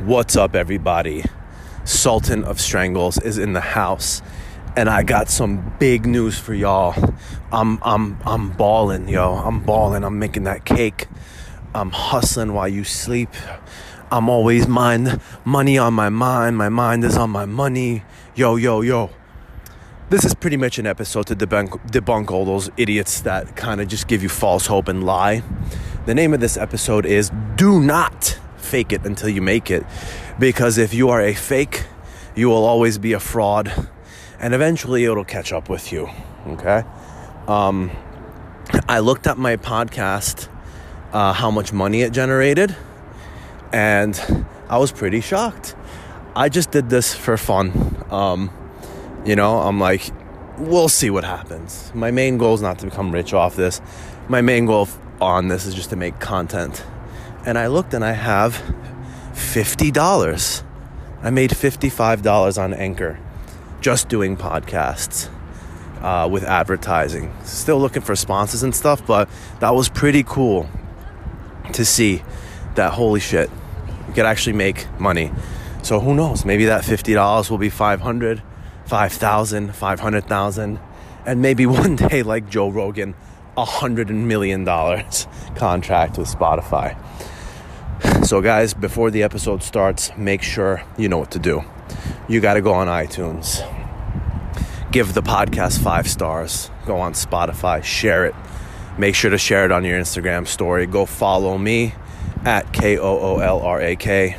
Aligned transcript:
What's 0.00 0.36
up, 0.36 0.54
everybody? 0.54 1.24
Sultan 1.84 2.44
of 2.44 2.60
Strangles 2.60 3.16
is 3.18 3.38
in 3.38 3.54
the 3.54 3.62
house, 3.62 4.20
and 4.76 4.90
I 4.90 5.02
got 5.02 5.30
some 5.30 5.74
big 5.78 6.04
news 6.04 6.38
for 6.38 6.52
y'all. 6.52 7.14
I'm 7.50 7.78
I'm 7.82 8.18
I'm 8.26 8.50
balling, 8.50 9.08
yo. 9.08 9.32
I'm 9.32 9.60
balling. 9.60 10.04
I'm 10.04 10.18
making 10.18 10.44
that 10.44 10.66
cake. 10.66 11.08
I'm 11.74 11.92
hustling 11.92 12.52
while 12.52 12.68
you 12.68 12.84
sleep. 12.84 13.30
I'm 14.12 14.28
always 14.28 14.68
mind 14.68 15.18
money 15.46 15.78
on 15.78 15.94
my 15.94 16.10
mind. 16.10 16.58
My 16.58 16.68
mind 16.68 17.02
is 17.02 17.16
on 17.16 17.30
my 17.30 17.46
money. 17.46 18.04
Yo, 18.34 18.56
yo, 18.56 18.82
yo. 18.82 19.08
This 20.10 20.26
is 20.26 20.34
pretty 20.34 20.58
much 20.58 20.78
an 20.78 20.86
episode 20.86 21.26
to 21.28 21.34
debunk, 21.34 21.70
debunk 21.90 22.30
all 22.30 22.44
those 22.44 22.70
idiots 22.76 23.22
that 23.22 23.56
kind 23.56 23.80
of 23.80 23.88
just 23.88 24.08
give 24.08 24.22
you 24.22 24.28
false 24.28 24.66
hope 24.66 24.88
and 24.88 25.04
lie. 25.04 25.42
The 26.04 26.14
name 26.14 26.34
of 26.34 26.40
this 26.40 26.58
episode 26.58 27.06
is 27.06 27.32
Do 27.56 27.80
Not 27.80 28.38
fake 28.66 28.92
it 28.92 29.06
until 29.06 29.28
you 29.28 29.40
make 29.40 29.70
it. 29.70 29.84
Because 30.38 30.76
if 30.76 30.92
you 30.92 31.08
are 31.10 31.22
a 31.22 31.34
fake, 31.34 31.84
you 32.34 32.48
will 32.48 32.64
always 32.64 32.98
be 32.98 33.14
a 33.14 33.20
fraud, 33.20 33.72
and 34.38 34.54
eventually 34.54 35.04
it'll 35.04 35.24
catch 35.24 35.52
up 35.52 35.68
with 35.68 35.92
you. 35.92 36.10
Okay? 36.48 36.82
Um, 37.48 37.90
I 38.88 38.98
looked 38.98 39.26
at 39.26 39.38
my 39.38 39.56
podcast, 39.56 40.48
uh, 41.12 41.32
how 41.32 41.50
much 41.50 41.72
money 41.72 42.02
it 42.02 42.12
generated, 42.12 42.76
and 43.72 44.46
I 44.68 44.78
was 44.78 44.92
pretty 44.92 45.20
shocked. 45.20 45.74
I 46.34 46.48
just 46.48 46.70
did 46.70 46.90
this 46.90 47.14
for 47.14 47.36
fun. 47.36 48.04
Um, 48.10 48.50
you 49.24 49.36
know, 49.36 49.58
I'm 49.58 49.80
like, 49.80 50.02
we'll 50.58 50.88
see 50.88 51.08
what 51.08 51.24
happens. 51.24 51.90
My 51.94 52.10
main 52.10 52.36
goal 52.36 52.54
is 52.54 52.62
not 52.62 52.78
to 52.80 52.86
become 52.86 53.10
rich 53.12 53.32
off 53.32 53.56
this. 53.56 53.80
My 54.28 54.42
main 54.42 54.66
goal 54.66 54.88
on 55.20 55.48
this 55.48 55.64
is 55.64 55.74
just 55.74 55.90
to 55.90 55.96
make 55.96 56.18
content 56.20 56.84
and 57.46 57.56
I 57.56 57.68
looked 57.68 57.94
and 57.94 58.04
I 58.04 58.12
have 58.12 58.60
$50. 59.32 60.62
I 61.22 61.30
made 61.30 61.50
$55 61.50 62.62
on 62.62 62.74
Anchor 62.74 63.18
just 63.80 64.08
doing 64.08 64.36
podcasts 64.36 65.30
uh, 66.02 66.28
with 66.28 66.42
advertising. 66.42 67.32
Still 67.44 67.78
looking 67.78 68.02
for 68.02 68.16
sponsors 68.16 68.62
and 68.62 68.74
stuff, 68.74 69.06
but 69.06 69.28
that 69.60 69.70
was 69.70 69.88
pretty 69.88 70.24
cool 70.24 70.68
to 71.72 71.84
see 71.84 72.22
that 72.74 72.92
holy 72.92 73.20
shit, 73.20 73.48
you 74.08 74.14
could 74.14 74.26
actually 74.26 74.52
make 74.52 74.86
money. 75.00 75.30
So 75.82 76.00
who 76.00 76.14
knows? 76.14 76.44
Maybe 76.44 76.64
that 76.66 76.82
$50 76.84 77.50
will 77.50 77.58
be 77.58 77.70
500, 77.70 78.42
5,000, 78.86 79.74
500,000, 79.74 80.80
and 81.24 81.42
maybe 81.42 81.66
one 81.66 81.96
day, 81.96 82.22
like 82.22 82.50
Joe 82.50 82.68
Rogan, 82.68 83.14
a 83.56 83.64
hundred 83.64 84.10
million 84.10 84.64
dollars 84.64 85.26
contract 85.54 86.18
with 86.18 86.28
Spotify. 86.28 86.96
So, 88.26 88.40
guys, 88.40 88.74
before 88.74 89.12
the 89.12 89.22
episode 89.22 89.62
starts, 89.62 90.10
make 90.16 90.42
sure 90.42 90.82
you 90.98 91.08
know 91.08 91.18
what 91.18 91.30
to 91.30 91.38
do. 91.38 91.62
You 92.28 92.40
got 92.40 92.54
to 92.54 92.60
go 92.60 92.72
on 92.72 92.88
iTunes, 92.88 93.62
give 94.90 95.14
the 95.14 95.22
podcast 95.22 95.80
five 95.80 96.08
stars, 96.08 96.68
go 96.86 96.98
on 96.98 97.12
Spotify, 97.12 97.84
share 97.84 98.26
it. 98.26 98.34
Make 98.98 99.14
sure 99.14 99.30
to 99.30 99.38
share 99.38 99.64
it 99.64 99.70
on 99.70 99.84
your 99.84 99.96
Instagram 99.96 100.44
story. 100.48 100.86
Go 100.86 101.06
follow 101.06 101.56
me 101.56 101.94
at 102.44 102.72
K 102.72 102.98
O 102.98 103.16
O 103.16 103.38
L 103.38 103.60
R 103.60 103.80
A 103.80 103.94
K, 103.94 104.36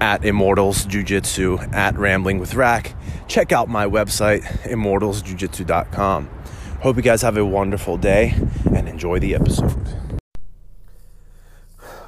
at 0.00 0.24
Immortals 0.24 0.84
Jiu 0.84 1.02
Jitsu, 1.02 1.58
at 1.72 1.98
Rambling 1.98 2.38
with 2.38 2.54
Rack. 2.54 2.94
Check 3.26 3.50
out 3.50 3.68
my 3.68 3.86
website, 3.86 4.42
immortalsjujitsu.com. 4.62 6.30
Hope 6.82 6.94
you 6.94 7.02
guys 7.02 7.22
have 7.22 7.36
a 7.36 7.44
wonderful 7.44 7.96
day 7.96 8.36
and 8.72 8.88
enjoy 8.88 9.18
the 9.18 9.34
episode 9.34 10.07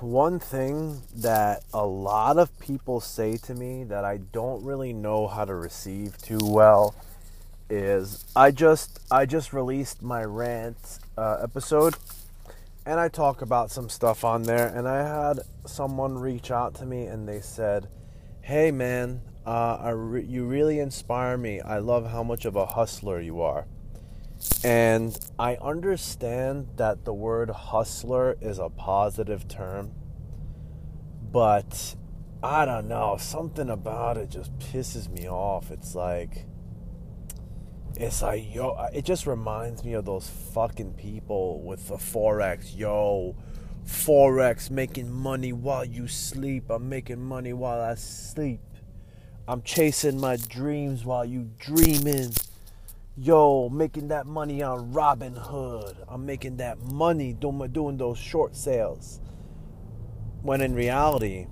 one 0.02 0.38
thing 0.38 1.02
that 1.14 1.62
a 1.72 1.84
lot 1.84 2.38
of 2.38 2.58
people 2.58 3.00
say 3.00 3.36
to 3.36 3.54
me 3.54 3.84
that 3.84 4.04
I 4.04 4.18
don't 4.18 4.64
really 4.64 4.92
know 4.92 5.26
how 5.26 5.44
to 5.44 5.54
receive 5.54 6.18
too 6.18 6.40
well 6.42 6.94
is 7.68 8.24
I 8.34 8.50
just 8.50 8.98
I 9.10 9.26
just 9.26 9.52
released 9.52 10.02
my 10.02 10.24
rant 10.24 10.98
uh, 11.16 11.38
episode 11.42 11.94
and 12.84 12.98
I 12.98 13.08
talk 13.08 13.42
about 13.42 13.70
some 13.70 13.88
stuff 13.88 14.24
on 14.24 14.42
there 14.42 14.66
and 14.66 14.88
I 14.88 15.02
had 15.06 15.40
someone 15.66 16.18
reach 16.18 16.50
out 16.50 16.74
to 16.76 16.86
me 16.86 17.06
and 17.06 17.28
they 17.28 17.40
said, 17.40 17.88
"Hey 18.42 18.70
man, 18.70 19.22
uh, 19.46 19.92
re- 19.94 20.24
you 20.24 20.44
really 20.46 20.80
inspire 20.80 21.36
me. 21.36 21.60
I 21.60 21.78
love 21.78 22.10
how 22.10 22.22
much 22.22 22.44
of 22.44 22.56
a 22.56 22.66
hustler 22.66 23.20
you 23.20 23.40
are." 23.40 23.66
And 24.62 25.18
I 25.38 25.56
understand 25.56 26.68
that 26.76 27.04
the 27.04 27.14
word 27.14 27.50
hustler 27.50 28.36
is 28.40 28.58
a 28.58 28.68
positive 28.68 29.48
term, 29.48 29.92
but 31.32 31.94
I 32.42 32.64
don't 32.64 32.88
know, 32.88 33.16
something 33.18 33.70
about 33.70 34.16
it 34.16 34.30
just 34.30 34.58
pisses 34.58 35.08
me 35.08 35.28
off. 35.28 35.70
It's 35.70 35.94
like, 35.94 36.46
it's 37.96 38.22
like, 38.22 38.54
yo, 38.54 38.88
it 38.94 39.04
just 39.04 39.26
reminds 39.26 39.84
me 39.84 39.94
of 39.94 40.04
those 40.04 40.28
fucking 40.28 40.94
people 40.94 41.62
with 41.62 41.88
the 41.88 41.96
Forex. 41.96 42.76
Yo, 42.76 43.36
Forex 43.86 44.70
making 44.70 45.10
money 45.10 45.52
while 45.52 45.84
you 45.84 46.06
sleep. 46.06 46.70
I'm 46.70 46.88
making 46.88 47.22
money 47.22 47.52
while 47.52 47.80
I 47.80 47.94
sleep. 47.94 48.60
I'm 49.48 49.62
chasing 49.62 50.20
my 50.20 50.36
dreams 50.36 51.04
while 51.04 51.24
you 51.24 51.50
dreaming 51.58 52.32
yo, 53.16 53.68
making 53.68 54.08
that 54.08 54.26
money 54.26 54.62
on 54.62 54.92
Robinhood. 54.92 55.96
I'm 56.08 56.24
making 56.24 56.56
that 56.58 56.80
money 56.80 57.32
doing, 57.32 57.70
doing 57.72 57.96
those 57.96 58.18
short 58.18 58.56
sales. 58.56 59.20
When 60.42 60.60
in 60.60 60.74
reality, 60.74 61.46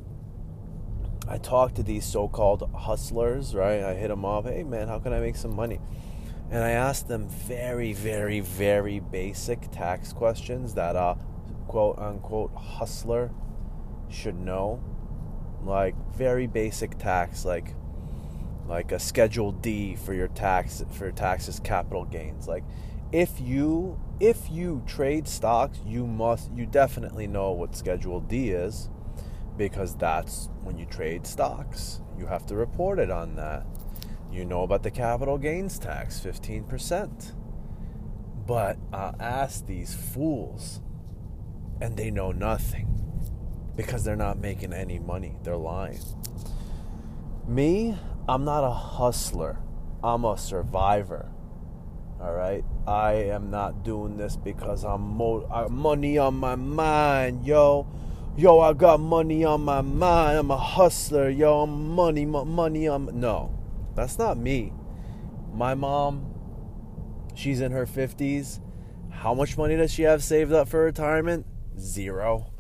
I 1.29 1.39
talk 1.39 1.75
to 1.75 1.83
these 1.83 2.07
so 2.07 2.29
called 2.29 2.71
hustlers, 2.75 3.55
right? 3.55 3.83
I 3.83 3.95
hit 3.95 4.09
them 4.09 4.25
up, 4.25 4.47
hey 4.47 4.63
man, 4.63 4.89
how 4.89 4.99
can 4.99 5.13
I 5.13 5.21
make 5.21 5.37
some 5.37 5.55
money? 5.55 5.81
And 6.51 6.65
I 6.65 6.71
ask 6.71 7.07
them 7.07 7.29
very, 7.29 7.93
very, 7.93 8.41
very 8.41 9.01
basic 9.01 9.71
tax 9.71 10.15
questions 10.15 10.75
that 10.75 10.97
a 10.97 11.19
quote 11.67 11.99
unquote 11.99 12.55
hustler 12.55 13.31
should 14.09 14.37
know. 14.37 14.83
Like 15.63 15.95
very 16.15 16.47
basic 16.47 16.97
tax, 16.97 17.45
like 17.45 17.75
like 18.69 18.93
a 18.93 18.99
schedule 18.99 19.53
D 19.53 19.97
for 19.97 20.12
your 20.12 20.29
tax 20.29 20.84
for 20.93 21.11
taxes 21.11 21.61
capital 21.61 22.05
gains. 22.05 22.47
Like 22.47 22.65
if 23.12 23.41
you 23.41 23.99
if 24.21 24.51
you 24.51 24.83
trade 24.87 25.27
stocks, 25.27 25.79
you 25.87 26.06
must 26.06 26.51
you 26.55 26.67
definitely 26.67 27.27
know 27.27 27.53
what 27.53 27.75
schedule 27.75 28.21
D 28.21 28.51
is 28.51 28.91
because 29.56 29.97
that's 29.97 30.49
when 30.62 30.79
you 30.79 30.87
trade 30.87 31.27
stocks. 31.27 32.01
You 32.19 32.27
have 32.27 32.47
to 32.47 32.56
report 32.56 32.99
it 32.99 33.11
on 33.11 33.34
that. 33.37 33.67
You 34.31 34.45
know 34.45 34.62
about 34.62 34.83
the 34.83 34.91
capital 34.91 35.39
gains 35.39 35.79
tax, 35.79 36.21
15%. 36.21 37.33
But 38.47 38.79
I 38.93 39.15
ask 39.19 39.67
these 39.67 39.95
fools 39.95 40.81
and 41.81 41.97
they 41.97 42.11
know 42.11 42.33
nothing 42.33 42.95
because 43.77 44.05
they're 44.05 44.17
not 44.17 44.39
making 44.39 44.73
any 44.73 44.99
money. 44.99 45.37
They're 45.43 45.56
lying. 45.56 46.00
Me, 47.47 47.97
I'm 48.28 48.44
not 48.44 48.62
a 48.62 48.71
hustler. 48.71 49.59
I'm 50.05 50.27
a 50.27 50.37
survivor. 50.37 51.31
All 52.21 52.34
right. 52.34 52.62
I 52.87 53.12
am 53.15 53.50
not 53.50 53.84
doing 53.84 54.19
this 54.19 54.37
because 54.37 54.84
I'm 54.84 55.00
mo- 55.00 55.69
money 55.71 56.19
on 56.19 56.34
my 56.34 56.55
mind, 56.55 57.47
yo. 57.47 57.87
Yo, 58.37 58.61
I 58.61 58.75
got 58.75 59.00
money 59.00 59.44
on 59.44 59.62
my 59.62 59.81
mind. 59.81 60.38
I'm 60.38 60.50
a 60.50 60.59
hustler, 60.59 61.31
yo. 61.31 61.62
I'm 61.62 61.94
money, 61.94 62.27
money 62.27 62.87
on. 62.87 63.19
No, 63.19 63.59
that's 63.97 64.19
not 64.19 64.37
me. 64.37 64.75
My 65.55 65.75
mom, 65.75 66.34
she's 67.34 67.62
in 67.62 67.72
her 67.72 67.87
50s. 67.87 68.61
How 69.11 69.33
much 69.33 69.56
money 69.56 69.77
does 69.77 69.91
she 69.93 70.03
have 70.03 70.22
saved 70.22 70.53
up 70.53 70.69
for 70.69 70.84
retirement? 70.84 71.47
Zero. 71.78 72.53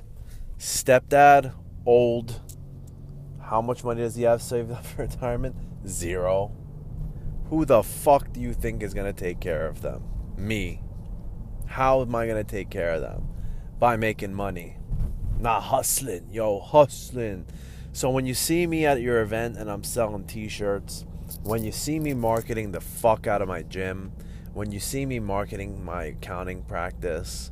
Stepdad, 0.58 1.52
old 1.84 2.40
how 3.48 3.62
much 3.62 3.82
money 3.82 4.02
does 4.02 4.14
he 4.14 4.24
have 4.24 4.42
saved 4.42 4.70
up 4.72 4.84
for 4.84 5.02
retirement? 5.02 5.56
Zero. 5.86 6.52
Who 7.48 7.64
the 7.64 7.82
fuck 7.82 8.32
do 8.32 8.40
you 8.40 8.52
think 8.52 8.82
is 8.82 8.92
going 8.92 9.12
to 9.12 9.18
take 9.18 9.40
care 9.40 9.66
of 9.66 9.80
them? 9.80 10.02
Me. 10.36 10.82
How 11.66 12.02
am 12.02 12.14
I 12.14 12.26
going 12.26 12.44
to 12.44 12.50
take 12.50 12.68
care 12.70 12.92
of 12.92 13.00
them? 13.00 13.28
By 13.78 13.96
making 13.96 14.34
money. 14.34 14.76
Not 15.40 15.62
hustling. 15.62 16.28
Yo, 16.30 16.60
hustling. 16.60 17.46
So 17.92 18.10
when 18.10 18.26
you 18.26 18.34
see 18.34 18.66
me 18.66 18.84
at 18.84 19.00
your 19.00 19.22
event 19.22 19.56
and 19.56 19.70
I'm 19.70 19.82
selling 19.82 20.24
t 20.24 20.48
shirts, 20.48 21.06
when 21.42 21.64
you 21.64 21.72
see 21.72 21.98
me 21.98 22.12
marketing 22.12 22.72
the 22.72 22.80
fuck 22.80 23.26
out 23.26 23.40
of 23.40 23.48
my 23.48 23.62
gym, 23.62 24.12
when 24.52 24.72
you 24.72 24.80
see 24.80 25.06
me 25.06 25.20
marketing 25.20 25.84
my 25.84 26.04
accounting 26.04 26.62
practice, 26.64 27.50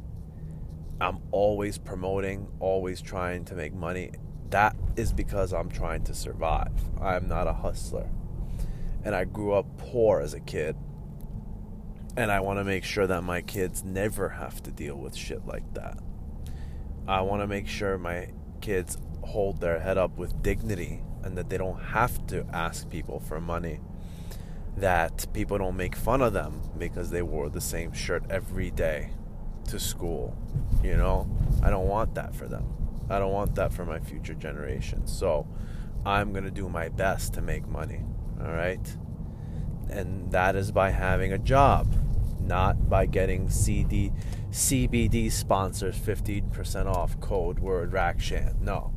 I'm 1.00 1.20
always 1.30 1.78
promoting, 1.78 2.48
always 2.60 3.00
trying 3.00 3.44
to 3.46 3.54
make 3.54 3.72
money 3.72 4.12
that 4.50 4.76
is 4.96 5.12
because 5.12 5.52
I'm 5.52 5.70
trying 5.70 6.04
to 6.04 6.14
survive. 6.14 6.72
I'm 7.00 7.28
not 7.28 7.46
a 7.46 7.52
hustler. 7.52 8.08
And 9.04 9.14
I 9.14 9.24
grew 9.24 9.52
up 9.52 9.66
poor 9.78 10.20
as 10.20 10.34
a 10.34 10.40
kid. 10.40 10.76
And 12.16 12.32
I 12.32 12.40
want 12.40 12.58
to 12.58 12.64
make 12.64 12.84
sure 12.84 13.06
that 13.06 13.22
my 13.22 13.42
kids 13.42 13.84
never 13.84 14.30
have 14.30 14.62
to 14.62 14.70
deal 14.70 14.96
with 14.96 15.14
shit 15.14 15.46
like 15.46 15.74
that. 15.74 15.98
I 17.06 17.20
want 17.20 17.42
to 17.42 17.46
make 17.46 17.68
sure 17.68 17.98
my 17.98 18.28
kids 18.60 18.98
hold 19.22 19.60
their 19.60 19.78
head 19.80 19.98
up 19.98 20.16
with 20.16 20.42
dignity 20.42 21.02
and 21.22 21.36
that 21.36 21.50
they 21.50 21.58
don't 21.58 21.80
have 21.80 22.26
to 22.28 22.46
ask 22.52 22.88
people 22.88 23.20
for 23.20 23.40
money. 23.40 23.80
That 24.76 25.26
people 25.32 25.58
don't 25.58 25.76
make 25.76 25.96
fun 25.96 26.22
of 26.22 26.32
them 26.32 26.62
because 26.78 27.10
they 27.10 27.22
wore 27.22 27.48
the 27.48 27.60
same 27.60 27.92
shirt 27.92 28.24
every 28.30 28.70
day 28.70 29.10
to 29.68 29.78
school. 29.78 30.36
You 30.82 30.96
know, 30.96 31.28
I 31.62 31.70
don't 31.70 31.88
want 31.88 32.14
that 32.14 32.34
for 32.34 32.46
them. 32.46 32.85
I 33.08 33.18
don't 33.18 33.32
want 33.32 33.54
that 33.54 33.72
for 33.72 33.84
my 33.84 33.98
future 33.98 34.34
generations. 34.34 35.16
So 35.16 35.46
I'm 36.04 36.32
going 36.32 36.44
to 36.44 36.50
do 36.50 36.68
my 36.68 36.88
best 36.88 37.34
to 37.34 37.42
make 37.42 37.66
money. 37.66 38.00
All 38.40 38.52
right. 38.52 38.96
And 39.90 40.30
that 40.32 40.56
is 40.56 40.72
by 40.72 40.90
having 40.90 41.32
a 41.32 41.38
job, 41.38 41.92
not 42.40 42.88
by 42.88 43.06
getting 43.06 43.48
CD, 43.48 44.12
CBD 44.50 45.30
sponsors 45.30 45.98
15% 45.98 46.86
off 46.86 47.20
code 47.20 47.58
word 47.58 47.92
Rakshan. 47.92 48.60
No. 48.60 48.92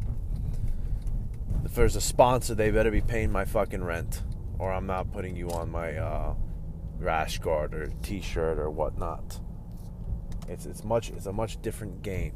If 1.63 1.75
there's 1.75 1.95
a 1.95 2.01
sponsor, 2.01 2.55
they 2.55 2.71
better 2.71 2.91
be 2.91 3.01
paying 3.01 3.31
my 3.31 3.45
fucking 3.45 3.83
rent, 3.83 4.23
or 4.57 4.71
I'm 4.71 4.87
not 4.87 5.11
putting 5.11 5.35
you 5.35 5.49
on 5.51 5.69
my 5.69 5.97
uh, 5.97 6.33
rash 6.97 7.39
guard 7.39 7.73
or 7.73 7.91
T-shirt 8.01 8.57
or 8.57 8.69
whatnot. 8.69 9.39
It's 10.47 10.65
it's 10.65 10.83
much 10.83 11.11
it's 11.11 11.27
a 11.27 11.33
much 11.33 11.61
different 11.61 12.01
game. 12.01 12.33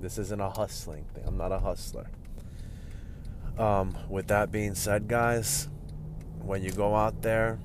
This 0.00 0.18
isn't 0.18 0.40
a 0.40 0.50
hustling 0.50 1.04
thing. 1.14 1.24
I'm 1.26 1.36
not 1.36 1.52
a 1.52 1.58
hustler. 1.58 2.10
Um, 3.58 3.96
with 4.08 4.28
that 4.28 4.52
being 4.52 4.74
said, 4.74 5.08
guys, 5.08 5.68
when 6.40 6.62
you 6.62 6.70
go 6.70 6.94
out 6.94 7.22
there 7.22 7.58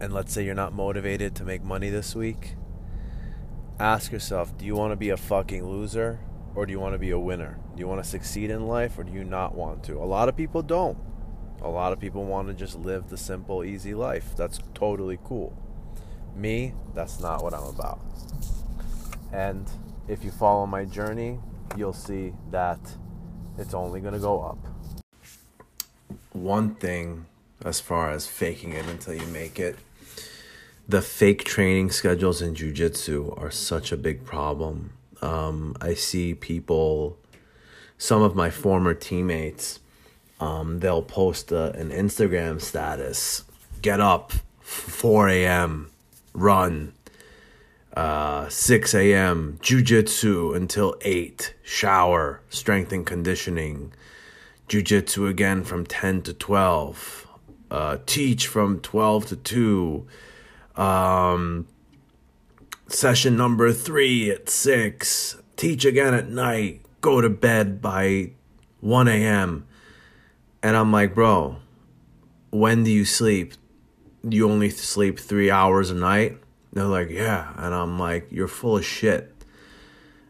and 0.00 0.12
let's 0.12 0.32
say 0.32 0.44
you're 0.44 0.54
not 0.54 0.72
motivated 0.72 1.34
to 1.36 1.44
make 1.44 1.64
money 1.64 1.90
this 1.90 2.14
week, 2.14 2.54
ask 3.80 4.12
yourself, 4.12 4.56
do 4.56 4.64
you 4.64 4.76
want 4.76 4.92
to 4.92 4.96
be 4.96 5.10
a 5.10 5.16
fucking 5.16 5.66
loser 5.66 6.20
or 6.54 6.66
do 6.66 6.72
you 6.72 6.78
want 6.78 6.94
to 6.94 6.98
be 6.98 7.10
a 7.10 7.18
winner? 7.18 7.58
Do 7.74 7.80
you 7.80 7.88
want 7.88 8.02
to 8.02 8.08
succeed 8.08 8.50
in 8.50 8.68
life 8.68 8.96
or 8.96 9.02
do 9.02 9.12
you 9.12 9.24
not 9.24 9.56
want 9.56 9.82
to? 9.84 9.94
A 9.94 10.06
lot 10.06 10.28
of 10.28 10.36
people 10.36 10.62
don't. 10.62 10.98
A 11.60 11.68
lot 11.68 11.92
of 11.92 11.98
people 11.98 12.24
want 12.24 12.46
to 12.48 12.54
just 12.54 12.78
live 12.78 13.08
the 13.08 13.16
simple, 13.16 13.64
easy 13.64 13.94
life. 13.94 14.36
That's 14.36 14.60
totally 14.74 15.18
cool. 15.24 15.58
Me, 16.36 16.74
that's 16.94 17.20
not 17.20 17.42
what 17.42 17.54
I'm 17.54 17.64
about. 17.64 18.00
And 19.32 19.68
if 20.08 20.24
you 20.24 20.30
follow 20.30 20.66
my 20.66 20.84
journey, 20.84 21.38
you'll 21.76 21.92
see 21.92 22.32
that 22.50 22.78
it's 23.58 23.74
only 23.74 24.00
going 24.00 24.14
to 24.14 24.20
go 24.20 24.42
up. 24.42 24.58
One 26.32 26.74
thing 26.74 27.26
as 27.64 27.80
far 27.80 28.10
as 28.10 28.26
faking 28.26 28.72
it 28.72 28.86
until 28.86 29.14
you 29.14 29.26
make 29.26 29.58
it, 29.58 29.76
the 30.88 31.00
fake 31.00 31.44
training 31.44 31.90
schedules 31.90 32.42
in 32.42 32.54
jujitsu 32.54 33.40
are 33.40 33.50
such 33.50 33.92
a 33.92 33.96
big 33.96 34.24
problem. 34.24 34.92
Um, 35.22 35.76
I 35.80 35.94
see 35.94 36.34
people, 36.34 37.16
some 37.96 38.20
of 38.22 38.34
my 38.34 38.50
former 38.50 38.92
teammates, 38.92 39.80
um, 40.40 40.80
they'll 40.80 41.02
post 41.02 41.52
a, 41.52 41.72
an 41.72 41.90
Instagram 41.90 42.60
status 42.60 43.44
get 43.80 44.00
up 44.00 44.32
4 44.60 45.28
a.m 45.28 45.90
run. 46.34 46.93
Uh, 47.94 48.48
6 48.48 48.94
a.m. 48.94 49.58
jujitsu 49.62 50.56
until 50.56 50.96
8. 51.02 51.54
Shower, 51.62 52.40
strength 52.48 52.92
and 52.92 53.06
conditioning. 53.06 53.92
Jujitsu 54.68 55.28
again 55.28 55.62
from 55.62 55.86
10 55.86 56.22
to 56.22 56.34
12. 56.34 57.28
Uh, 57.70 57.98
teach 58.04 58.48
from 58.48 58.80
12 58.80 59.26
to 59.26 59.36
2. 59.36 60.06
Um, 60.76 61.68
session 62.88 63.36
number 63.36 63.72
3 63.72 64.30
at 64.30 64.48
6. 64.48 65.36
Teach 65.56 65.84
again 65.84 66.14
at 66.14 66.28
night. 66.28 66.80
Go 67.00 67.20
to 67.20 67.30
bed 67.30 67.80
by 67.80 68.32
1 68.80 69.06
a.m. 69.06 69.66
And 70.64 70.76
I'm 70.76 70.90
like, 70.90 71.14
bro, 71.14 71.58
when 72.50 72.82
do 72.82 72.90
you 72.90 73.04
sleep? 73.04 73.54
you 74.28 74.50
only 74.50 74.70
sleep 74.70 75.18
three 75.18 75.50
hours 75.50 75.90
a 75.90 75.94
night? 75.94 76.38
They're 76.74 76.84
like, 76.84 77.08
yeah. 77.08 77.52
And 77.56 77.74
I'm 77.74 77.98
like, 77.98 78.26
you're 78.30 78.48
full 78.48 78.76
of 78.76 78.84
shit. 78.84 79.32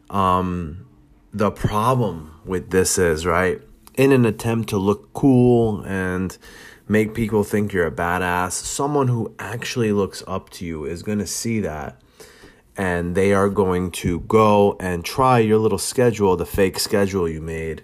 Um, 0.09 0.85
the 1.33 1.51
problem 1.51 2.39
with 2.45 2.69
this 2.69 2.97
is, 2.97 3.25
right, 3.25 3.61
in 3.95 4.11
an 4.11 4.25
attempt 4.25 4.69
to 4.69 4.77
look 4.77 5.11
cool 5.13 5.81
and 5.81 6.37
make 6.87 7.15
people 7.15 7.43
think 7.43 7.73
you're 7.73 7.87
a 7.87 7.91
badass, 7.91 8.51
someone 8.51 9.07
who 9.07 9.33
actually 9.39 9.91
looks 9.91 10.23
up 10.27 10.51
to 10.51 10.65
you 10.65 10.85
is 10.85 11.01
going 11.01 11.17
to 11.17 11.27
see 11.27 11.59
that. 11.61 11.99
And 12.77 13.15
they 13.15 13.33
are 13.33 13.49
going 13.49 13.89
to 13.91 14.19
go 14.21 14.75
and 14.79 15.03
try 15.03 15.39
your 15.39 15.57
little 15.57 15.77
schedule, 15.79 16.35
the 16.35 16.45
fake 16.45 16.77
schedule 16.77 17.27
you 17.27 17.41
made. 17.41 17.83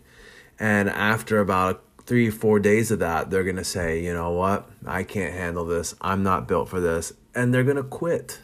And 0.59 0.89
after 0.89 1.39
about 1.39 1.83
three, 2.05 2.29
four 2.29 2.59
days 2.59 2.91
of 2.91 2.99
that, 2.99 3.31
they're 3.31 3.43
going 3.43 3.55
to 3.55 3.63
say, 3.63 4.03
you 4.03 4.13
know 4.13 4.31
what? 4.31 4.69
I 4.85 5.03
can't 5.03 5.33
handle 5.33 5.65
this. 5.65 5.95
I'm 6.01 6.21
not 6.23 6.47
built 6.47 6.69
for 6.69 6.79
this. 6.79 7.13
And 7.33 7.53
they're 7.53 7.63
going 7.63 7.77
to 7.77 7.83
quit. 7.83 8.39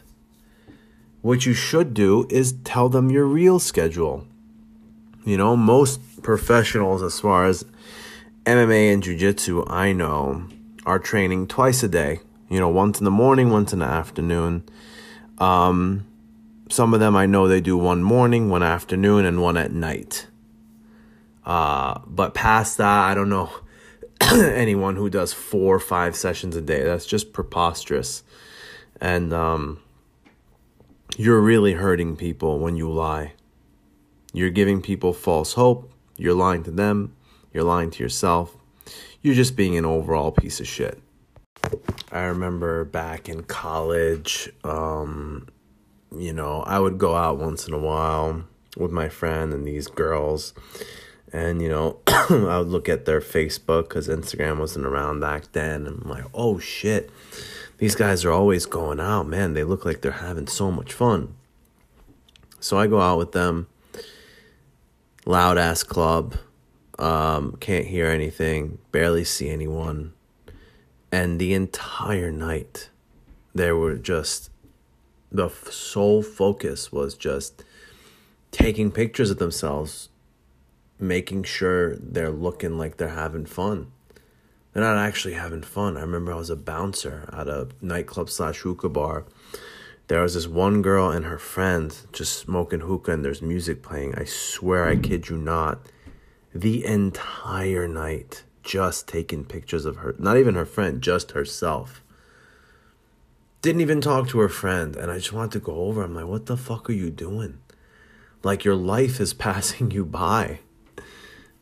What 1.28 1.44
you 1.44 1.52
should 1.52 1.92
do 1.92 2.26
is 2.30 2.52
tell 2.64 2.88
them 2.88 3.10
your 3.10 3.26
real 3.26 3.58
schedule. 3.58 4.26
You 5.26 5.36
know, 5.36 5.58
most 5.58 6.22
professionals, 6.22 7.02
as 7.02 7.20
far 7.20 7.44
as 7.44 7.66
MMA 8.46 8.94
and 8.94 9.02
Jiu 9.02 9.14
Jitsu, 9.14 9.62
I 9.66 9.92
know, 9.92 10.48
are 10.86 10.98
training 10.98 11.48
twice 11.48 11.82
a 11.82 11.88
day. 11.88 12.20
You 12.48 12.58
know, 12.58 12.70
once 12.70 12.98
in 12.98 13.04
the 13.04 13.10
morning, 13.10 13.50
once 13.50 13.74
in 13.74 13.80
the 13.80 13.84
afternoon. 13.84 14.62
Um, 15.36 16.06
some 16.70 16.94
of 16.94 17.00
them 17.00 17.14
I 17.14 17.26
know 17.26 17.46
they 17.46 17.60
do 17.60 17.76
one 17.76 18.02
morning, 18.02 18.48
one 18.48 18.62
afternoon, 18.62 19.26
and 19.26 19.42
one 19.42 19.58
at 19.58 19.70
night. 19.70 20.28
Uh, 21.44 22.00
but 22.06 22.32
past 22.32 22.78
that, 22.78 23.10
I 23.10 23.12
don't 23.12 23.28
know 23.28 23.50
anyone 24.32 24.96
who 24.96 25.10
does 25.10 25.34
four 25.34 25.74
or 25.74 25.78
five 25.78 26.16
sessions 26.16 26.56
a 26.56 26.62
day. 26.62 26.84
That's 26.84 27.04
just 27.04 27.34
preposterous. 27.34 28.22
And 28.98 29.34
um, 29.34 29.80
you're 31.18 31.40
really 31.40 31.72
hurting 31.72 32.14
people 32.14 32.60
when 32.60 32.76
you 32.76 32.88
lie. 32.88 33.32
You're 34.32 34.50
giving 34.50 34.80
people 34.80 35.12
false 35.12 35.54
hope. 35.54 35.90
You're 36.16 36.32
lying 36.32 36.62
to 36.62 36.70
them. 36.70 37.16
You're 37.52 37.64
lying 37.64 37.90
to 37.90 38.02
yourself. 38.04 38.56
You're 39.20 39.34
just 39.34 39.56
being 39.56 39.76
an 39.76 39.84
overall 39.84 40.30
piece 40.30 40.60
of 40.60 40.68
shit. 40.68 41.02
I 42.12 42.20
remember 42.20 42.84
back 42.84 43.28
in 43.28 43.42
college, 43.42 44.48
um, 44.62 45.48
you 46.16 46.32
know, 46.32 46.62
I 46.62 46.78
would 46.78 46.98
go 46.98 47.16
out 47.16 47.38
once 47.38 47.66
in 47.66 47.74
a 47.74 47.78
while 47.78 48.44
with 48.76 48.92
my 48.92 49.08
friend 49.08 49.52
and 49.52 49.66
these 49.66 49.88
girls 49.88 50.54
and 51.32 51.60
you 51.60 51.68
know 51.68 51.98
i 52.06 52.58
would 52.58 52.68
look 52.68 52.88
at 52.88 53.04
their 53.04 53.20
facebook 53.20 53.88
because 53.88 54.08
instagram 54.08 54.58
wasn't 54.58 54.84
around 54.84 55.20
back 55.20 55.52
then 55.52 55.86
and 55.86 56.02
i'm 56.02 56.08
like 56.08 56.24
oh 56.32 56.58
shit 56.58 57.10
these 57.78 57.94
guys 57.94 58.24
are 58.24 58.30
always 58.30 58.66
going 58.66 59.00
out 59.00 59.26
man. 59.26 59.54
They 59.54 59.64
look 59.64 59.84
like 59.84 60.00
they're 60.00 60.12
having 60.12 60.46
so 60.46 60.70
much 60.70 60.92
fun. 60.92 61.34
So 62.60 62.78
i 62.78 62.86
go 62.86 63.00
out 63.00 63.18
with 63.18 63.32
them. 63.32 63.68
Loud 65.24 65.58
ass 65.58 65.82
club. 65.82 66.36
Um, 66.98 67.56
can't 67.60 67.86
hear 67.86 68.06
anything. 68.06 68.78
Barely 68.92 69.24
see 69.24 69.48
anyone. 69.48 70.12
And 71.12 71.38
the 71.38 71.54
entire 71.54 72.32
night 72.32 72.90
there 73.54 73.76
were 73.76 73.96
just 73.96 74.50
the 75.30 75.48
sole 75.48 76.22
focus 76.22 76.90
was 76.90 77.14
just 77.14 77.64
taking 78.50 78.90
pictures 78.90 79.30
of 79.30 79.38
themselves 79.38 80.08
making 80.98 81.44
sure 81.44 81.96
they're 81.96 82.30
looking 82.30 82.76
like 82.76 82.96
they're 82.96 83.08
having 83.08 83.46
fun. 83.46 83.92
They're 84.72 84.82
not 84.82 84.98
actually 84.98 85.34
having 85.34 85.62
fun. 85.62 85.96
I 85.96 86.00
remember 86.00 86.32
I 86.32 86.36
was 86.36 86.50
a 86.50 86.56
bouncer 86.56 87.28
at 87.32 87.48
a 87.48 87.68
nightclub 87.80 88.30
slash 88.30 88.58
hookah 88.58 88.90
bar. 88.90 89.24
There 90.08 90.22
was 90.22 90.34
this 90.34 90.46
one 90.46 90.82
girl 90.82 91.10
and 91.10 91.24
her 91.24 91.38
friend 91.38 91.94
just 92.12 92.38
smoking 92.38 92.80
hookah 92.80 93.12
and 93.12 93.24
there's 93.24 93.42
music 93.42 93.82
playing. 93.82 94.14
I 94.14 94.24
swear 94.24 94.86
I 94.86 94.96
kid 94.96 95.28
you 95.28 95.36
not. 95.36 95.80
The 96.54 96.84
entire 96.84 97.86
night 97.86 98.44
just 98.62 99.08
taking 99.08 99.44
pictures 99.44 99.84
of 99.84 99.96
her. 99.96 100.14
Not 100.18 100.36
even 100.36 100.54
her 100.54 100.66
friend, 100.66 101.02
just 101.02 101.32
herself. 101.32 102.02
Didn't 103.62 103.80
even 103.80 104.00
talk 104.00 104.28
to 104.28 104.38
her 104.40 104.48
friend. 104.48 104.96
And 104.96 105.10
I 105.10 105.16
just 105.16 105.32
wanted 105.32 105.52
to 105.52 105.60
go 105.60 105.74
over. 105.74 106.02
I'm 106.02 106.14
like, 106.14 106.26
what 106.26 106.46
the 106.46 106.56
fuck 106.56 106.88
are 106.88 106.94
you 106.94 107.10
doing? 107.10 107.58
Like 108.42 108.64
your 108.64 108.76
life 108.76 109.20
is 109.20 109.34
passing 109.48 109.90
you 109.90 110.04
by 110.04 110.60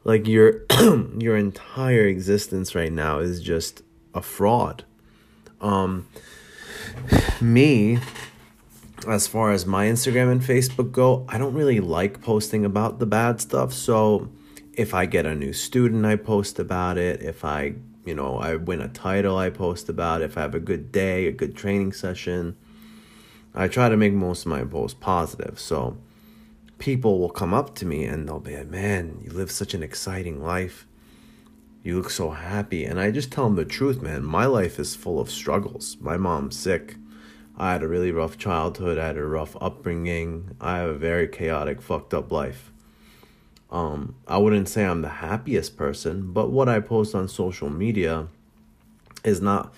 like 0.06 0.28
your 0.28 0.62
your 1.18 1.36
entire 1.36 2.06
existence 2.06 2.74
right 2.74 2.92
now 2.92 3.18
is 3.18 3.42
just 3.42 3.82
a 4.14 4.22
fraud 4.22 4.84
um 5.60 6.06
me 7.40 7.98
as 9.06 9.26
far 9.26 9.52
as 9.52 9.66
my 9.66 9.86
Instagram 9.86 10.32
and 10.32 10.40
Facebook 10.40 10.90
go, 10.90 11.26
I 11.28 11.38
don't 11.38 11.54
really 11.54 11.80
like 11.80 12.22
posting 12.22 12.64
about 12.64 12.98
the 12.98 13.06
bad 13.06 13.40
stuff. 13.40 13.72
So 13.72 14.28
if 14.72 14.94
I 14.94 15.06
get 15.06 15.26
a 15.26 15.34
new 15.34 15.52
student, 15.52 16.04
I 16.04 16.16
post 16.16 16.58
about 16.58 16.98
it. 16.98 17.22
If 17.22 17.44
I, 17.44 17.74
you 18.04 18.14
know, 18.14 18.38
I 18.38 18.56
win 18.56 18.80
a 18.80 18.88
title, 18.88 19.36
I 19.36 19.50
post 19.50 19.88
about 19.88 20.22
it. 20.22 20.26
If 20.26 20.38
I 20.38 20.42
have 20.42 20.54
a 20.54 20.60
good 20.60 20.90
day, 20.90 21.26
a 21.26 21.32
good 21.32 21.56
training 21.56 21.92
session, 21.92 22.56
I 23.54 23.68
try 23.68 23.88
to 23.88 23.96
make 23.96 24.12
most 24.12 24.42
of 24.42 24.48
my 24.48 24.64
posts 24.64 24.98
positive. 25.00 25.60
So 25.60 25.98
people 26.78 27.18
will 27.18 27.30
come 27.30 27.54
up 27.54 27.74
to 27.76 27.86
me 27.86 28.04
and 28.04 28.28
they'll 28.28 28.40
be 28.40 28.56
like, 28.56 28.68
man, 28.68 29.20
you 29.22 29.30
live 29.30 29.50
such 29.50 29.74
an 29.74 29.82
exciting 29.82 30.42
life. 30.42 30.86
You 31.82 31.96
look 31.96 32.10
so 32.10 32.30
happy. 32.30 32.84
And 32.84 33.00
I 33.00 33.10
just 33.10 33.30
tell 33.30 33.44
them 33.44 33.56
the 33.56 33.64
truth, 33.64 34.02
man. 34.02 34.24
My 34.24 34.46
life 34.46 34.78
is 34.78 34.96
full 34.96 35.20
of 35.20 35.30
struggles. 35.30 35.96
My 36.00 36.16
mom's 36.16 36.58
sick. 36.58 36.96
I 37.56 37.72
had 37.72 37.82
a 37.82 37.88
really 37.88 38.12
rough 38.12 38.36
childhood. 38.36 38.98
I 38.98 39.06
had 39.06 39.16
a 39.16 39.24
rough 39.24 39.56
upbringing. 39.60 40.56
I 40.60 40.78
have 40.78 40.90
a 40.90 40.94
very 40.94 41.28
chaotic, 41.28 41.80
fucked 41.80 42.12
up 42.12 42.30
life. 42.30 42.72
Um, 43.70 44.16
I 44.28 44.38
wouldn't 44.38 44.68
say 44.68 44.84
I'm 44.84 45.02
the 45.02 45.08
happiest 45.08 45.76
person, 45.76 46.32
but 46.32 46.50
what 46.50 46.68
I 46.68 46.80
post 46.80 47.14
on 47.14 47.28
social 47.28 47.70
media 47.70 48.28
is 49.24 49.40
not 49.40 49.72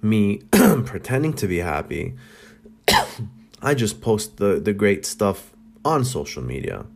me 0.00 0.36
pretending 0.52 1.34
to 1.34 1.46
be 1.46 1.58
happy. 1.58 2.14
I 3.62 3.74
just 3.74 4.00
post 4.00 4.36
the, 4.36 4.60
the 4.60 4.72
great 4.72 5.04
stuff 5.04 5.53
on 5.84 6.04
social 6.04 6.42
media. 6.42 6.86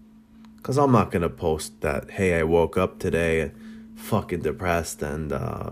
Because 0.56 0.78
I'm 0.78 0.92
not 0.92 1.10
going 1.10 1.22
to 1.22 1.28
post 1.28 1.80
that, 1.80 2.10
hey, 2.10 2.38
I 2.38 2.42
woke 2.42 2.76
up 2.76 2.98
today 2.98 3.52
fucking 3.94 4.42
depressed 4.42 5.02
and, 5.02 5.32
uh, 5.32 5.70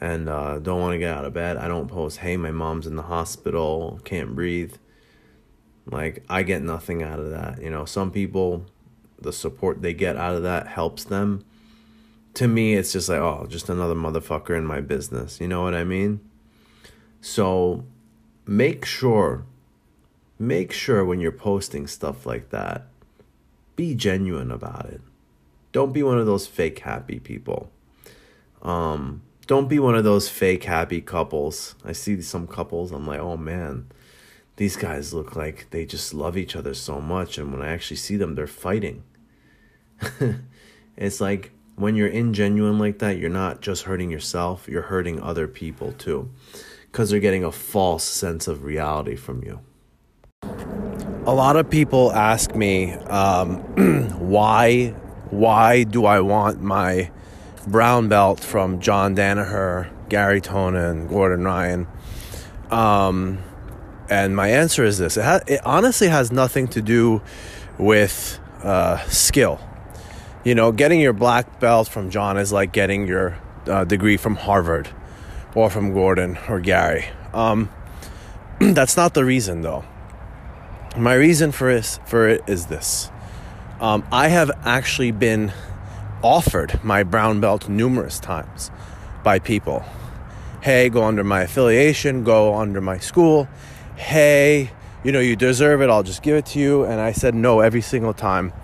and 0.00 0.28
uh, 0.28 0.58
don't 0.58 0.80
want 0.80 0.92
to 0.94 0.98
get 0.98 1.14
out 1.14 1.24
of 1.24 1.34
bed. 1.34 1.56
I 1.56 1.68
don't 1.68 1.88
post, 1.88 2.18
hey, 2.18 2.36
my 2.36 2.50
mom's 2.50 2.86
in 2.86 2.96
the 2.96 3.02
hospital, 3.02 4.00
can't 4.04 4.34
breathe. 4.34 4.74
Like, 5.86 6.24
I 6.28 6.42
get 6.42 6.62
nothing 6.62 7.02
out 7.02 7.18
of 7.18 7.30
that. 7.30 7.62
You 7.62 7.70
know, 7.70 7.84
some 7.84 8.10
people, 8.10 8.66
the 9.20 9.32
support 9.32 9.82
they 9.82 9.94
get 9.94 10.16
out 10.16 10.34
of 10.34 10.42
that 10.42 10.66
helps 10.66 11.04
them. 11.04 11.44
To 12.34 12.48
me, 12.48 12.74
it's 12.74 12.92
just 12.92 13.08
like, 13.08 13.20
oh, 13.20 13.46
just 13.48 13.68
another 13.68 13.94
motherfucker 13.94 14.56
in 14.56 14.66
my 14.66 14.80
business. 14.80 15.40
You 15.40 15.48
know 15.48 15.62
what 15.62 15.74
I 15.74 15.84
mean? 15.84 16.20
So 17.20 17.84
make 18.46 18.84
sure, 18.84 19.44
make 20.38 20.72
sure 20.72 21.04
when 21.04 21.20
you're 21.20 21.32
posting 21.32 21.86
stuff 21.86 22.26
like 22.26 22.50
that, 22.50 22.86
be 23.76 23.94
genuine 23.94 24.50
about 24.50 24.86
it. 24.86 25.00
Don't 25.72 25.92
be 25.92 26.02
one 26.02 26.18
of 26.18 26.26
those 26.26 26.46
fake 26.46 26.80
happy 26.80 27.18
people. 27.18 27.70
Um, 28.62 29.22
don't 29.46 29.68
be 29.68 29.78
one 29.78 29.94
of 29.94 30.04
those 30.04 30.28
fake 30.28 30.64
happy 30.64 31.00
couples. 31.00 31.74
I 31.84 31.92
see 31.92 32.20
some 32.22 32.46
couples, 32.46 32.92
I'm 32.92 33.06
like, 33.06 33.20
oh 33.20 33.36
man, 33.36 33.86
these 34.56 34.76
guys 34.76 35.12
look 35.12 35.36
like 35.36 35.68
they 35.70 35.84
just 35.84 36.14
love 36.14 36.36
each 36.36 36.56
other 36.56 36.74
so 36.74 37.00
much. 37.00 37.38
And 37.38 37.52
when 37.52 37.62
I 37.62 37.68
actually 37.68 37.98
see 37.98 38.16
them, 38.16 38.34
they're 38.34 38.46
fighting. 38.46 39.02
it's 40.96 41.20
like 41.20 41.52
when 41.76 41.94
you're 41.94 42.10
ingenuine 42.10 42.80
like 42.80 42.98
that, 43.00 43.18
you're 43.18 43.30
not 43.30 43.60
just 43.60 43.82
hurting 43.84 44.10
yourself, 44.10 44.66
you're 44.68 44.82
hurting 44.82 45.20
other 45.20 45.46
people 45.46 45.92
too 45.92 46.30
because 46.96 47.10
they're 47.10 47.20
getting 47.20 47.44
a 47.44 47.52
false 47.52 48.04
sense 48.04 48.48
of 48.48 48.64
reality 48.64 49.14
from 49.14 49.44
you. 49.44 49.60
A 51.26 51.34
lot 51.34 51.56
of 51.56 51.68
people 51.68 52.12
ask 52.12 52.54
me 52.54 52.92
um, 52.92 53.58
why 54.20 54.94
why 55.30 55.82
do 55.82 56.06
I 56.06 56.20
want 56.20 56.62
my 56.62 57.10
brown 57.66 58.08
belt 58.08 58.38
from 58.38 58.78
John 58.78 59.16
Danaher, 59.16 59.90
Gary 60.08 60.40
Tonon, 60.40 61.08
Gordon 61.08 61.42
Ryan? 61.42 61.88
Um, 62.70 63.42
and 64.08 64.36
my 64.36 64.50
answer 64.50 64.84
is 64.84 64.98
this: 64.98 65.16
it, 65.16 65.24
ha- 65.24 65.40
it, 65.48 65.60
honestly 65.66 66.06
has 66.06 66.30
nothing 66.30 66.68
to 66.68 66.80
do 66.80 67.22
with 67.76 68.38
uh, 68.62 68.98
skill. 69.08 69.58
You 70.44 70.54
know, 70.54 70.70
getting 70.70 71.00
your 71.00 71.12
black 71.12 71.58
belt 71.58 71.88
from 71.88 72.08
John 72.08 72.36
is 72.36 72.52
like 72.52 72.70
getting 72.70 73.08
your 73.08 73.36
uh, 73.66 73.82
degree 73.82 74.16
from 74.16 74.36
Harvard 74.36 74.90
or 75.56 75.70
from 75.70 75.92
Gordon 75.92 76.38
or 76.48 76.60
Gary. 76.60 77.06
Um, 77.34 77.68
that's 78.60 78.96
not 78.96 79.14
the 79.14 79.24
reason, 79.24 79.62
though. 79.62 79.84
My 80.96 81.12
reason 81.12 81.52
for 81.52 81.74
this, 81.74 82.00
for 82.06 82.26
it 82.26 82.42
is 82.46 82.66
this: 82.66 83.10
um, 83.80 84.02
I 84.10 84.28
have 84.28 84.50
actually 84.64 85.10
been 85.10 85.52
offered 86.22 86.82
my 86.82 87.02
brown 87.02 87.38
belt 87.38 87.68
numerous 87.68 88.18
times 88.18 88.70
by 89.22 89.38
people. 89.38 89.84
Hey, 90.62 90.88
go 90.88 91.04
under 91.04 91.22
my 91.22 91.42
affiliation, 91.42 92.24
go 92.24 92.54
under 92.54 92.80
my 92.80 92.98
school. 92.98 93.46
Hey, 93.96 94.70
you 95.04 95.12
know, 95.12 95.20
you 95.20 95.36
deserve 95.36 95.82
it, 95.82 95.90
I'll 95.90 96.02
just 96.02 96.22
give 96.22 96.34
it 96.34 96.46
to 96.46 96.58
you. 96.58 96.84
And 96.84 96.98
I 96.98 97.12
said 97.12 97.34
no 97.34 97.60
every 97.60 97.82
single 97.82 98.14
time. 98.14 98.54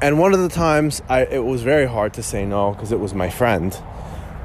And 0.00 0.20
one 0.20 0.32
of 0.32 0.38
the 0.38 0.48
times 0.48 1.02
I, 1.08 1.22
it 1.22 1.44
was 1.44 1.62
very 1.62 1.86
hard 1.86 2.14
to 2.14 2.22
say 2.22 2.46
no 2.46 2.72
because 2.72 2.92
it 2.92 3.00
was 3.00 3.14
my 3.14 3.30
friend. 3.30 3.76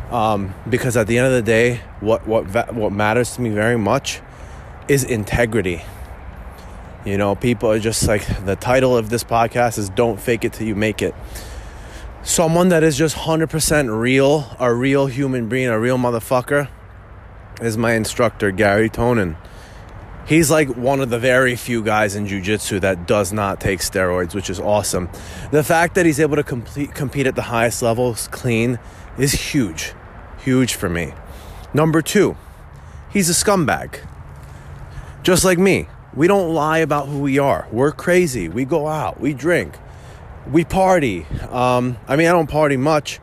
Um, 0.10 0.56
because 0.68 0.98
at 0.98 1.06
the 1.06 1.20
end 1.20 1.28
of 1.28 1.34
the 1.34 1.44
day, 1.44 1.82
what 2.00 2.26
what 2.26 2.74
what 2.74 2.92
matters 2.92 3.36
to 3.36 3.42
me 3.42 3.52
very 3.52 3.78
much 3.78 4.20
is 4.88 5.04
integrity. 5.04 5.84
You 7.10 7.18
know, 7.18 7.36
people 7.36 7.72
are 7.72 7.80
just 7.80 8.08
like 8.08 8.46
the 8.46 8.56
title 8.56 8.96
of 8.96 9.10
this 9.10 9.24
podcast 9.24 9.78
is 9.78 9.90
"Don't 9.90 10.20
fake 10.22 10.46
it 10.46 10.54
till 10.54 10.68
you 10.68 10.76
make 10.76 11.02
it." 11.02 11.16
Someone 12.22 12.70
that 12.70 12.84
is 12.84 12.98
just 12.98 13.16
hundred 13.16 13.50
percent 13.50 13.90
real, 13.90 14.56
a 14.60 14.74
real 14.74 15.08
human 15.08 15.50
being, 15.50 15.68
a 15.68 15.80
real 15.80 15.98
motherfucker, 15.98 16.70
is 17.62 17.78
my 17.78 17.94
instructor 17.94 18.52
Gary 18.52 18.90
Tonon. 18.90 19.36
He's 20.28 20.52
like 20.52 20.70
one 20.76 21.02
of 21.02 21.10
the 21.10 21.18
very 21.18 21.56
few 21.56 21.84
guys 21.84 22.16
in 22.16 22.28
jiu-jitsu 22.28 22.82
that 22.82 23.08
does 23.08 23.34
not 23.34 23.60
take 23.60 23.80
steroids, 23.80 24.36
which 24.36 24.52
is 24.52 24.60
awesome. 24.60 25.10
The 25.50 25.64
fact 25.64 25.96
that 25.96 26.06
he's 26.06 26.20
able 26.20 26.36
to 26.36 26.44
complete, 26.44 26.94
compete 26.94 27.26
at 27.26 27.36
the 27.36 27.42
highest 27.42 27.82
levels 27.82 28.28
clean 28.28 28.78
is 29.18 29.32
huge 29.34 29.94
huge 30.40 30.74
for 30.74 30.90
me. 30.90 31.14
Number 31.74 32.02
two, 32.02 32.36
he's 33.12 33.30
a 33.30 33.34
scumbag. 33.34 34.00
Just 35.22 35.46
like 35.46 35.60
me. 35.60 35.88
We 36.16 36.28
don't 36.28 36.54
lie 36.54 36.80
about 36.80 37.08
who 37.08 37.20
we 37.20 37.38
are. 37.38 37.68
We're 37.72 37.92
crazy. 37.92 38.50
We 38.50 38.66
go 38.66 38.88
out. 38.88 39.20
We 39.20 39.34
drink. 39.34 39.76
We 40.52 40.64
party. 40.64 41.26
Um, 41.50 41.98
I 42.08 42.16
mean, 42.16 42.28
I 42.28 42.32
don't 42.32 42.50
party 42.50 42.78
much, 42.78 43.20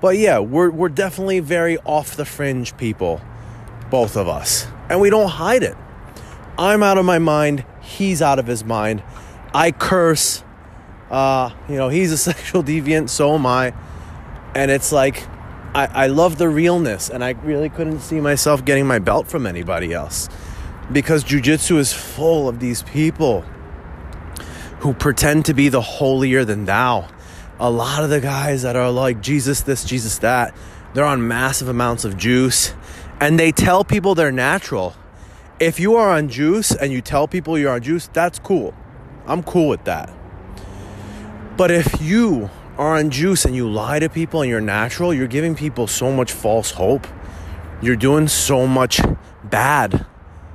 but 0.00 0.16
yeah, 0.16 0.38
we're, 0.38 0.70
we're 0.70 0.88
definitely 0.88 1.40
very 1.40 1.78
off 1.78 2.16
the 2.16 2.24
fringe 2.24 2.76
people, 2.76 3.20
both 3.90 4.16
of 4.16 4.28
us. 4.28 4.68
And 4.88 5.00
we 5.00 5.10
don't 5.10 5.28
hide 5.28 5.64
it. 5.64 5.76
I'm 6.56 6.82
out 6.82 6.98
of 6.98 7.04
my 7.04 7.18
mind. 7.18 7.64
He's 7.80 8.22
out 8.22 8.38
of 8.38 8.46
his 8.46 8.64
mind. 8.64 9.02
I 9.52 9.72
curse. 9.72 10.44
Uh, 11.10 11.50
you 11.68 11.74
know, 11.74 11.88
he's 11.88 12.12
a 12.12 12.18
sexual 12.30 12.62
deviant, 12.62 13.08
so 13.08 13.34
am 13.34 13.44
I. 13.44 13.74
And 14.54 14.70
it's 14.70 14.92
like, 14.92 15.26
I, 15.74 15.86
I 15.86 16.06
love 16.06 16.38
the 16.38 16.48
realness, 16.48 17.10
and 17.10 17.24
I 17.24 17.30
really 17.30 17.68
couldn't 17.68 18.00
see 18.00 18.20
myself 18.20 18.64
getting 18.64 18.86
my 18.86 19.00
belt 19.00 19.26
from 19.26 19.46
anybody 19.46 19.92
else 19.92 20.28
because 20.92 21.24
jujitsu 21.24 21.78
is 21.78 21.92
full 21.92 22.48
of 22.48 22.60
these 22.60 22.82
people 22.82 23.42
who 24.80 24.94
pretend 24.94 25.44
to 25.44 25.54
be 25.54 25.68
the 25.68 25.80
holier 25.80 26.44
than 26.44 26.64
thou. 26.64 27.08
A 27.58 27.70
lot 27.70 28.02
of 28.02 28.10
the 28.10 28.20
guys 28.20 28.62
that 28.62 28.76
are 28.76 28.90
like 28.90 29.20
Jesus 29.20 29.60
this, 29.60 29.84
Jesus 29.84 30.18
that, 30.18 30.54
they're 30.94 31.04
on 31.04 31.26
massive 31.26 31.68
amounts 31.68 32.04
of 32.04 32.16
juice 32.16 32.74
and 33.20 33.38
they 33.38 33.52
tell 33.52 33.84
people 33.84 34.14
they're 34.14 34.32
natural. 34.32 34.94
If 35.60 35.78
you 35.78 35.96
are 35.96 36.10
on 36.10 36.30
juice 36.30 36.74
and 36.74 36.90
you 36.90 37.02
tell 37.02 37.28
people 37.28 37.58
you're 37.58 37.72
on 37.72 37.82
juice, 37.82 38.08
that's 38.08 38.38
cool. 38.38 38.74
I'm 39.26 39.42
cool 39.42 39.68
with 39.68 39.84
that. 39.84 40.10
But 41.58 41.70
if 41.70 42.00
you 42.00 42.48
are 42.78 42.96
on 42.96 43.10
juice 43.10 43.44
and 43.44 43.54
you 43.54 43.70
lie 43.70 43.98
to 43.98 44.08
people 44.08 44.40
and 44.40 44.50
you're 44.50 44.62
natural, 44.62 45.12
you're 45.12 45.28
giving 45.28 45.54
people 45.54 45.86
so 45.86 46.10
much 46.10 46.32
false 46.32 46.70
hope. 46.70 47.06
You're 47.82 47.96
doing 47.96 48.26
so 48.28 48.66
much 48.66 49.00
bad 49.44 50.06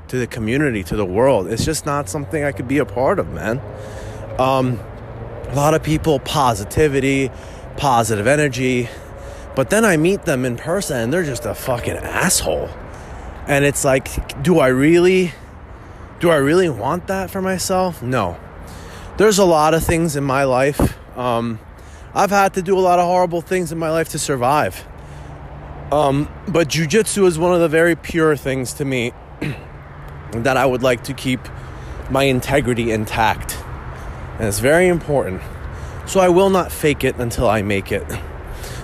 to 0.09 0.17
the 0.17 0.27
community, 0.27 0.83
to 0.83 0.95
the 0.95 1.05
world. 1.05 1.47
It's 1.47 1.65
just 1.65 1.85
not 1.85 2.09
something 2.09 2.43
I 2.43 2.51
could 2.51 2.67
be 2.67 2.77
a 2.77 2.85
part 2.85 3.19
of, 3.19 3.31
man. 3.31 3.61
Um, 4.39 4.79
a 5.49 5.55
lot 5.55 5.73
of 5.73 5.83
people, 5.83 6.19
positivity, 6.19 7.31
positive 7.77 8.27
energy, 8.27 8.89
but 9.55 9.69
then 9.69 9.85
I 9.85 9.97
meet 9.97 10.23
them 10.23 10.45
in 10.45 10.57
person 10.57 10.97
and 10.97 11.13
they're 11.13 11.23
just 11.23 11.45
a 11.45 11.55
fucking 11.55 11.95
asshole. 11.95 12.69
And 13.47 13.63
it's 13.63 13.85
like, 13.85 14.41
do 14.43 14.59
I 14.59 14.67
really, 14.67 15.33
do 16.19 16.29
I 16.29 16.37
really 16.37 16.69
want 16.69 17.07
that 17.07 17.29
for 17.29 17.41
myself? 17.41 18.01
No. 18.01 18.37
There's 19.17 19.37
a 19.37 19.45
lot 19.45 19.73
of 19.73 19.83
things 19.83 20.15
in 20.15 20.23
my 20.23 20.43
life 20.43 20.97
um, 21.17 21.59
I've 22.13 22.29
had 22.29 22.53
to 22.55 22.61
do 22.61 22.77
a 22.77 22.81
lot 22.81 22.99
of 22.99 23.05
horrible 23.05 23.41
things 23.41 23.71
in 23.71 23.77
my 23.77 23.89
life 23.89 24.09
to 24.09 24.19
survive. 24.19 24.85
Um, 25.91 26.29
but 26.47 26.67
jujitsu 26.67 27.25
is 27.25 27.37
one 27.37 27.53
of 27.53 27.59
the 27.59 27.67
very 27.67 27.95
pure 27.95 28.35
things 28.35 28.73
to 28.73 28.85
me 28.85 29.13
that 30.43 30.57
I 30.57 30.65
would 30.65 30.83
like 30.83 31.03
to 31.05 31.13
keep 31.13 31.39
my 32.09 32.23
integrity 32.23 32.91
intact. 32.91 33.57
And 34.39 34.47
it's 34.47 34.59
very 34.59 34.87
important. 34.87 35.41
So 36.05 36.19
I 36.19 36.29
will 36.29 36.49
not 36.49 36.71
fake 36.71 37.03
it 37.03 37.15
until 37.17 37.49
I 37.49 37.61
make 37.61 37.91
it. 37.91 38.07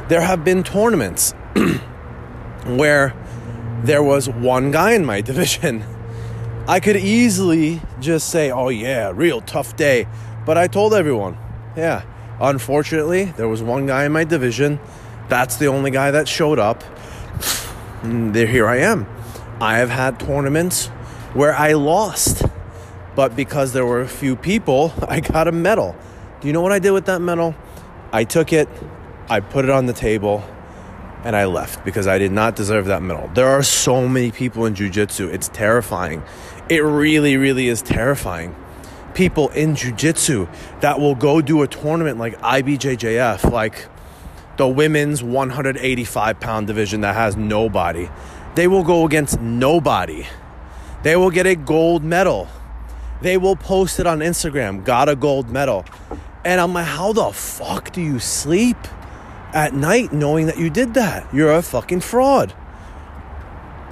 There 0.07 0.21
have 0.21 0.43
been 0.43 0.63
tournaments 0.63 1.33
where 2.65 3.13
there 3.83 4.03
was 4.03 4.29
one 4.29 4.71
guy 4.71 4.91
in 4.93 5.05
my 5.05 5.21
division. 5.31 5.83
I 6.67 6.79
could 6.79 6.97
easily 6.97 7.81
just 7.99 8.29
say, 8.29 8.51
oh, 8.51 8.69
yeah, 8.69 9.11
real 9.13 9.41
tough 9.41 9.75
day. 9.75 10.07
But 10.45 10.57
I 10.57 10.67
told 10.67 10.93
everyone, 10.93 11.37
yeah, 11.75 12.03
Unfortunately, 12.41 13.25
there 13.25 13.47
was 13.47 13.61
one 13.61 13.85
guy 13.85 14.05
in 14.05 14.11
my 14.11 14.23
division. 14.23 14.79
That's 15.29 15.57
the 15.57 15.67
only 15.67 15.91
guy 15.91 16.09
that 16.09 16.27
showed 16.27 16.57
up. 16.57 16.83
And 18.01 18.33
there, 18.33 18.47
here 18.47 18.67
I 18.67 18.77
am. 18.77 19.05
I 19.61 19.77
have 19.77 19.91
had 19.91 20.19
tournaments 20.19 20.89
where 21.33 21.53
I 21.55 21.73
lost, 21.73 22.43
but 23.15 23.35
because 23.35 23.73
there 23.73 23.85
were 23.85 24.01
a 24.01 24.07
few 24.07 24.35
people, 24.35 24.93
I 25.07 25.19
got 25.19 25.47
a 25.47 25.51
medal. 25.51 25.95
Do 26.39 26.47
you 26.47 26.53
know 26.53 26.61
what 26.61 26.71
I 26.71 26.79
did 26.79 26.91
with 26.91 27.05
that 27.05 27.21
medal? 27.21 27.55
I 28.11 28.23
took 28.23 28.51
it, 28.51 28.67
I 29.29 29.39
put 29.39 29.65
it 29.65 29.71
on 29.71 29.85
the 29.85 29.93
table, 29.93 30.43
and 31.23 31.35
I 31.35 31.45
left 31.45 31.85
because 31.85 32.07
I 32.07 32.17
did 32.17 32.31
not 32.31 32.55
deserve 32.55 32.85
that 32.87 33.01
medal. 33.01 33.29
There 33.33 33.47
are 33.47 33.63
so 33.63 34.07
many 34.07 34.31
people 34.31 34.65
in 34.65 34.75
jiu-jitsu. 34.75 35.27
It's 35.27 35.49
terrifying. 35.49 36.23
It 36.67 36.79
really 36.79 37.37
really 37.37 37.67
is 37.67 37.81
terrifying. 37.81 38.55
People 39.13 39.49
in 39.49 39.75
jiu-jitsu 39.75 40.47
that 40.79 40.99
will 40.99 41.15
go 41.15 41.41
do 41.41 41.61
a 41.61 41.67
tournament 41.67 42.17
like 42.17 42.39
IBJJF, 42.39 43.51
like 43.51 43.87
the 44.57 44.67
women's 44.67 45.21
185 45.23 46.39
pound 46.39 46.67
division 46.67 47.01
that 47.01 47.15
has 47.15 47.37
nobody. 47.37 48.09
They 48.55 48.67
will 48.67 48.83
go 48.83 49.05
against 49.05 49.39
nobody. 49.39 50.25
They 51.03 51.15
will 51.15 51.31
get 51.31 51.47
a 51.47 51.55
gold 51.55 52.03
medal. 52.03 52.47
They 53.21 53.37
will 53.37 53.55
post 53.55 53.99
it 53.99 54.07
on 54.07 54.19
Instagram, 54.19 54.83
got 54.83 55.09
a 55.09 55.15
gold 55.15 55.49
medal. 55.49 55.85
And 56.43 56.59
I'm 56.59 56.73
like, 56.73 56.87
how 56.87 57.13
the 57.13 57.31
fuck 57.31 57.91
do 57.91 58.01
you 58.01 58.19
sleep 58.19 58.77
at 59.53 59.73
night 59.73 60.11
knowing 60.11 60.47
that 60.47 60.57
you 60.57 60.69
did 60.69 60.93
that? 60.95 61.31
You're 61.33 61.53
a 61.53 61.61
fucking 61.61 62.01
fraud. 62.01 62.53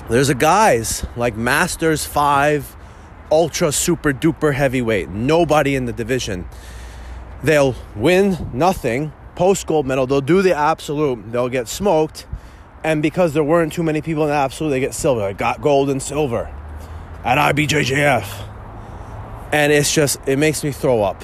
There's 0.10 0.30
a 0.30 0.36
guys 0.36 1.06
like 1.16 1.36
Masters 1.36 2.06
5, 2.06 2.76
ultra 3.32 3.72
super 3.72 4.12
duper 4.12 4.54
heavyweight, 4.54 5.10
nobody 5.10 5.76
in 5.76 5.86
the 5.86 5.94
division. 5.94 6.48
They'll 7.44 7.76
win 7.96 8.50
nothing, 8.52 9.14
post 9.36 9.68
gold 9.68 9.86
medal, 9.86 10.08
they'll 10.08 10.22
do 10.22 10.42
the 10.42 10.56
absolute, 10.56 11.32
they'll 11.32 11.50
get 11.50 11.68
smoked, 11.68 12.26
and 12.84 13.04
because 13.04 13.34
there 13.34 13.44
weren't 13.44 13.72
too 13.72 13.84
many 13.84 14.02
people 14.02 14.24
in 14.24 14.30
the 14.30 14.36
absolute, 14.36 14.72
they 14.72 14.80
get 14.80 14.96
silver. 14.96 15.22
I 15.22 15.34
got 15.34 15.62
gold 15.62 15.92
and 15.92 16.02
silver 16.02 16.52
at 17.24 17.38
IBJJF. 17.56 18.48
And 19.52 19.72
it's 19.72 19.94
just, 19.94 20.20
it 20.28 20.38
makes 20.38 20.64
me 20.64 20.72
throw 20.72 21.02
up. 21.04 21.24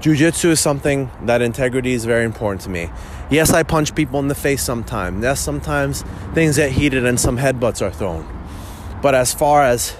Jiu 0.00 0.14
Jitsu 0.14 0.50
is 0.50 0.60
something 0.60 1.10
that 1.22 1.42
integrity 1.42 1.92
is 1.92 2.04
very 2.04 2.24
important 2.24 2.60
to 2.62 2.70
me. 2.70 2.90
Yes, 3.30 3.50
I 3.52 3.62
punch 3.62 3.94
people 3.94 4.20
in 4.20 4.28
the 4.28 4.34
face 4.34 4.62
sometimes. 4.62 5.22
Yes, 5.22 5.40
sometimes 5.40 6.02
things 6.34 6.56
get 6.56 6.72
heated 6.72 7.04
and 7.04 7.18
some 7.18 7.36
headbutts 7.36 7.82
are 7.82 7.90
thrown. 7.90 8.26
But 9.02 9.14
as 9.14 9.34
far 9.34 9.64
as 9.64 9.96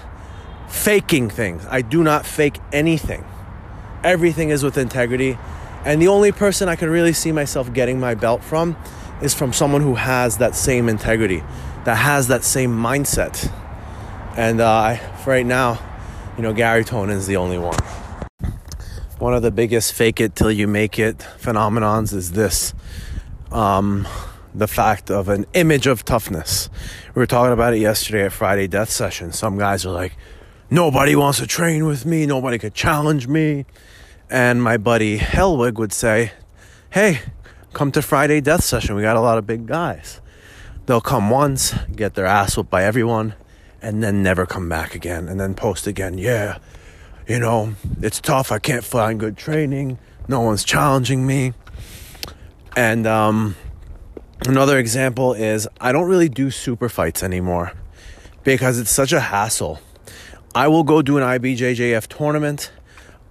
faking 0.67 1.29
things, 1.29 1.65
I 1.69 1.81
do 1.81 2.03
not 2.03 2.25
fake 2.25 2.59
anything. 2.71 3.25
Everything 4.03 4.49
is 4.49 4.63
with 4.63 4.77
integrity. 4.77 5.37
And 5.85 6.01
the 6.01 6.07
only 6.07 6.31
person 6.31 6.69
I 6.69 6.75
can 6.75 6.89
really 6.89 7.13
see 7.13 7.31
myself 7.31 7.73
getting 7.73 7.99
my 7.99 8.15
belt 8.15 8.43
from 8.43 8.77
is 9.21 9.33
from 9.33 9.51
someone 9.51 9.81
who 9.81 9.95
has 9.95 10.37
that 10.37 10.55
same 10.55 10.87
integrity, 10.87 11.43
that 11.85 11.95
has 11.95 12.27
that 12.27 12.43
same 12.43 12.71
mindset. 12.71 13.51
And 14.39 14.61
uh, 14.61 14.95
right 15.25 15.45
now, 15.45 15.77
you 16.37 16.43
know, 16.43 16.53
Gary 16.53 16.85
Tonon 16.85 17.11
is 17.11 17.27
the 17.27 17.35
only 17.35 17.57
one. 17.57 17.77
One 19.17 19.33
of 19.33 19.41
the 19.41 19.51
biggest 19.51 19.91
fake 19.91 20.21
it 20.21 20.33
till 20.33 20.49
you 20.49 20.65
make 20.65 20.97
it 20.97 21.17
phenomenons 21.17 22.13
is 22.13 22.31
this 22.31 22.73
um, 23.51 24.07
the 24.55 24.65
fact 24.65 25.11
of 25.11 25.27
an 25.27 25.45
image 25.55 25.87
of 25.87 26.05
toughness. 26.05 26.69
We 27.13 27.19
were 27.19 27.25
talking 27.25 27.51
about 27.51 27.73
it 27.73 27.79
yesterday 27.79 28.23
at 28.23 28.31
Friday 28.31 28.67
Death 28.67 28.89
Session. 28.89 29.33
Some 29.33 29.57
guys 29.57 29.85
are 29.85 29.91
like, 29.91 30.15
nobody 30.69 31.17
wants 31.17 31.39
to 31.39 31.45
train 31.45 31.85
with 31.85 32.05
me, 32.05 32.25
nobody 32.25 32.57
could 32.57 32.73
challenge 32.73 33.27
me. 33.27 33.65
And 34.29 34.63
my 34.63 34.77
buddy 34.77 35.19
Helwig 35.19 35.73
would 35.73 35.91
say, 35.91 36.31
hey, 36.91 37.19
come 37.73 37.91
to 37.91 38.01
Friday 38.01 38.39
Death 38.39 38.63
Session. 38.63 38.95
We 38.95 39.01
got 39.01 39.17
a 39.17 39.21
lot 39.21 39.37
of 39.37 39.45
big 39.45 39.67
guys. 39.67 40.21
They'll 40.85 41.01
come 41.01 41.29
once, 41.29 41.73
get 41.93 42.13
their 42.13 42.25
ass 42.25 42.55
whooped 42.55 42.69
by 42.69 42.85
everyone, 42.85 43.35
and 43.81 44.03
then 44.03 44.23
never 44.23 44.45
come 44.45 44.69
back 44.69 44.95
again, 44.95 45.27
and 45.27 45.39
then 45.39 45.53
post 45.53 45.87
again. 45.87 46.17
Yeah, 46.17 46.57
you 47.27 47.39
know, 47.39 47.75
it's 48.01 48.19
tough. 48.19 48.51
I 48.51 48.59
can't 48.59 48.83
find 48.83 49.19
good 49.19 49.37
training. 49.37 49.99
No 50.27 50.41
one's 50.41 50.63
challenging 50.63 51.25
me. 51.25 51.53
And 52.75 53.07
um, 53.07 53.55
another 54.47 54.77
example 54.77 55.33
is 55.33 55.67
I 55.81 55.91
don't 55.91 56.07
really 56.07 56.29
do 56.29 56.51
super 56.51 56.89
fights 56.89 57.23
anymore 57.23 57.73
because 58.43 58.79
it's 58.79 58.91
such 58.91 59.11
a 59.11 59.19
hassle. 59.19 59.79
I 60.55 60.67
will 60.67 60.83
go 60.83 61.01
do 61.01 61.17
an 61.17 61.23
IBJJF 61.23 62.07
tournament. 62.07 62.71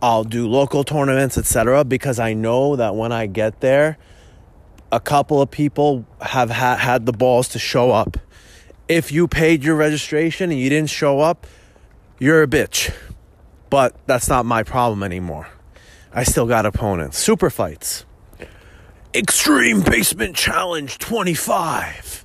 I'll 0.01 0.25
do 0.25 0.47
local 0.47 0.85
tournaments, 0.85 1.37
etc. 1.37 1.85
Because 1.85 2.19
I 2.19 2.35
know 2.35 2.77
that 2.77 2.95
when 2.95 3.11
I 3.11 3.27
get 3.27 3.61
there, 3.61 3.99
a 4.93 5.01
couple 5.01 5.43
of 5.43 5.51
people 5.51 6.07
have 6.21 6.51
ha- 6.51 6.77
had 6.77 7.07
the 7.07 7.13
balls 7.13 7.49
to 7.49 7.59
show 7.59 7.91
up. 7.91 8.17
If 8.89 9.13
you 9.13 9.29
paid 9.29 9.63
your 9.63 9.77
registration 9.77 10.51
and 10.51 10.59
you 10.59 10.71
didn't 10.71 10.89
show 10.91 11.21
up, 11.21 11.47
you're 12.19 12.43
a 12.43 12.47
bitch. 12.47 12.95
But 13.69 13.95
that's 14.07 14.29
not 14.29 14.47
my 14.47 14.63
problem 14.63 15.03
anymore. 15.03 15.49
I 16.13 16.25
still 16.25 16.47
got 16.47 16.65
opponents. 16.65 17.19
Super 17.19 17.51
fights. 17.51 18.07
Extreme 19.15 19.83
Basement 19.83 20.37
Challenge 20.37 20.97
25. 20.99 22.25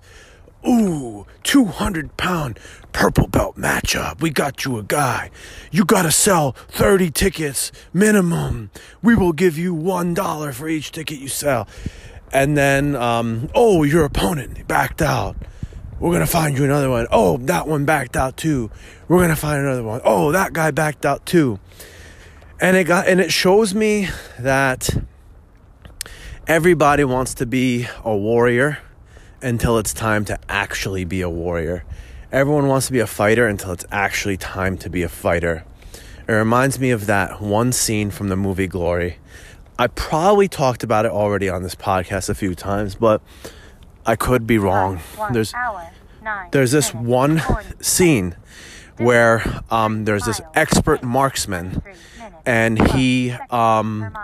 Ooh, 0.66 1.26
200 1.44 2.16
pound 2.16 2.58
purple 2.94 3.28
belt 3.28 3.58
matchup. 3.58 4.22
We 4.22 4.30
got 4.30 4.64
you 4.64 4.78
a 4.78 4.84
guy. 4.84 5.32
You 5.72 5.84
gotta 5.84 6.12
sell 6.12 6.54
30 6.70 7.12
tickets 7.12 7.74
minimum. 7.92 8.72
We 9.02 9.16
will 9.16 9.34
give 9.34 9.58
you 9.58 9.76
$1 9.76 10.54
for 10.54 10.70
each 10.70 10.94
ticket 10.94 11.20
you 11.20 11.28
sell. 11.28 11.68
And 12.32 12.56
then, 12.56 12.96
um, 12.96 13.50
oh, 13.54 13.84
your 13.84 14.06
opponent 14.06 14.66
backed 14.68 15.02
out. 15.02 15.36
We're 16.04 16.12
gonna 16.12 16.28
find 16.28 16.58
you 16.58 16.66
another 16.66 16.90
one. 16.90 17.08
Oh, 17.12 17.38
that 17.38 17.66
one 17.66 17.86
backed 17.86 18.18
out 18.18 18.36
too. 18.36 18.70
We're 19.08 19.22
gonna 19.22 19.38
find 19.38 19.62
another 19.62 19.84
one. 19.84 20.02
Oh, 20.04 20.34
that 20.34 20.52
guy 20.52 20.72
backed 20.72 21.06
out 21.06 21.26
too. 21.26 21.62
And 22.60 22.76
it 22.76 22.84
got 22.84 23.08
and 23.08 23.22
it 23.22 23.32
shows 23.32 23.74
me 23.74 24.10
that 24.38 24.90
everybody 26.46 27.06
wants 27.06 27.34
to 27.36 27.46
be 27.46 27.88
a 28.04 28.14
warrior 28.14 28.80
until 29.42 29.78
it's 29.78 29.94
time 29.94 30.26
to 30.26 30.38
actually 30.50 31.06
be 31.06 31.22
a 31.22 31.30
warrior. 31.30 31.86
Everyone 32.34 32.68
wants 32.68 32.88
to 32.88 32.92
be 32.92 33.00
a 33.00 33.08
fighter 33.08 33.48
until 33.48 33.72
it's 33.72 33.86
actually 33.90 34.36
time 34.36 34.78
to 34.80 34.90
be 34.90 35.04
a 35.04 35.10
fighter. 35.10 35.64
It 36.28 36.34
reminds 36.34 36.80
me 36.80 36.92
of 36.92 37.06
that 37.06 37.40
one 37.40 37.72
scene 37.72 38.12
from 38.12 38.28
the 38.28 38.36
movie 38.36 38.68
Glory 38.68 39.20
I 39.80 39.88
probably 39.88 40.50
talked 40.50 40.84
about 40.84 41.06
it 41.06 41.12
already 41.12 41.48
on 41.48 41.64
this 41.64 41.76
podcast 41.76 42.30
a 42.30 42.36
few 42.36 42.56
times, 42.56 42.94
but 42.94 43.22
I 44.06 44.16
could 44.16 44.46
be 44.46 44.58
wrong. 44.58 45.00
There's 45.32 45.54
there's 46.52 46.72
this 46.72 46.94
one 46.94 47.42
scene 47.82 48.36
where 48.98 49.64
um, 49.70 50.06
there's 50.06 50.24
this 50.24 50.42
expert 50.54 51.04
marksman, 51.04 51.82
and 52.46 52.92
he 52.92 53.32
um, 53.50 54.16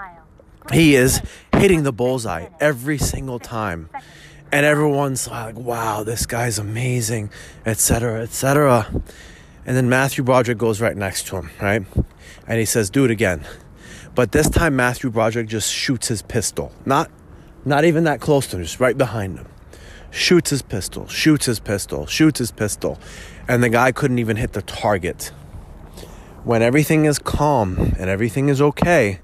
he 0.71 0.95
is 0.95 1.21
hitting 1.53 1.83
the 1.83 1.91
bullseye 1.93 2.47
every 2.59 2.97
single 2.97 3.39
time, 3.39 3.89
and 4.51 4.65
everyone's 4.65 5.27
like, 5.27 5.57
"Wow, 5.57 6.03
this 6.03 6.25
guy's 6.25 6.59
amazing," 6.59 7.31
etc., 7.65 8.21
etc. 8.21 8.87
And 9.65 9.75
then 9.77 9.89
Matthew 9.89 10.23
Broderick 10.23 10.57
goes 10.57 10.81
right 10.81 10.95
next 10.95 11.27
to 11.27 11.37
him, 11.37 11.49
right, 11.61 11.83
and 12.47 12.59
he 12.59 12.65
says, 12.65 12.89
"Do 12.89 13.05
it 13.05 13.11
again." 13.11 13.45
But 14.15 14.31
this 14.31 14.49
time 14.49 14.75
Matthew 14.75 15.09
Broderick 15.09 15.47
just 15.47 15.71
shoots 15.71 16.07
his 16.07 16.21
pistol. 16.21 16.71
Not 16.85 17.09
not 17.65 17.85
even 17.85 18.03
that 18.05 18.21
close 18.21 18.47
to 18.47 18.57
him, 18.57 18.63
just 18.63 18.79
right 18.79 18.97
behind 18.97 19.37
him. 19.37 19.47
Shoots 20.11 20.49
his 20.49 20.61
pistol, 20.61 21.07
shoots 21.07 21.45
his 21.45 21.59
pistol, 21.59 22.05
shoots 22.05 22.39
his 22.39 22.51
pistol. 22.51 22.99
And 23.47 23.63
the 23.63 23.69
guy 23.69 23.91
couldn't 23.91 24.19
even 24.19 24.37
hit 24.37 24.53
the 24.53 24.61
target. 24.61 25.31
When 26.43 26.61
everything 26.61 27.05
is 27.05 27.19
calm 27.19 27.93
and 27.99 28.09
everything 28.09 28.49
is 28.49 28.61
okay, 28.61 29.19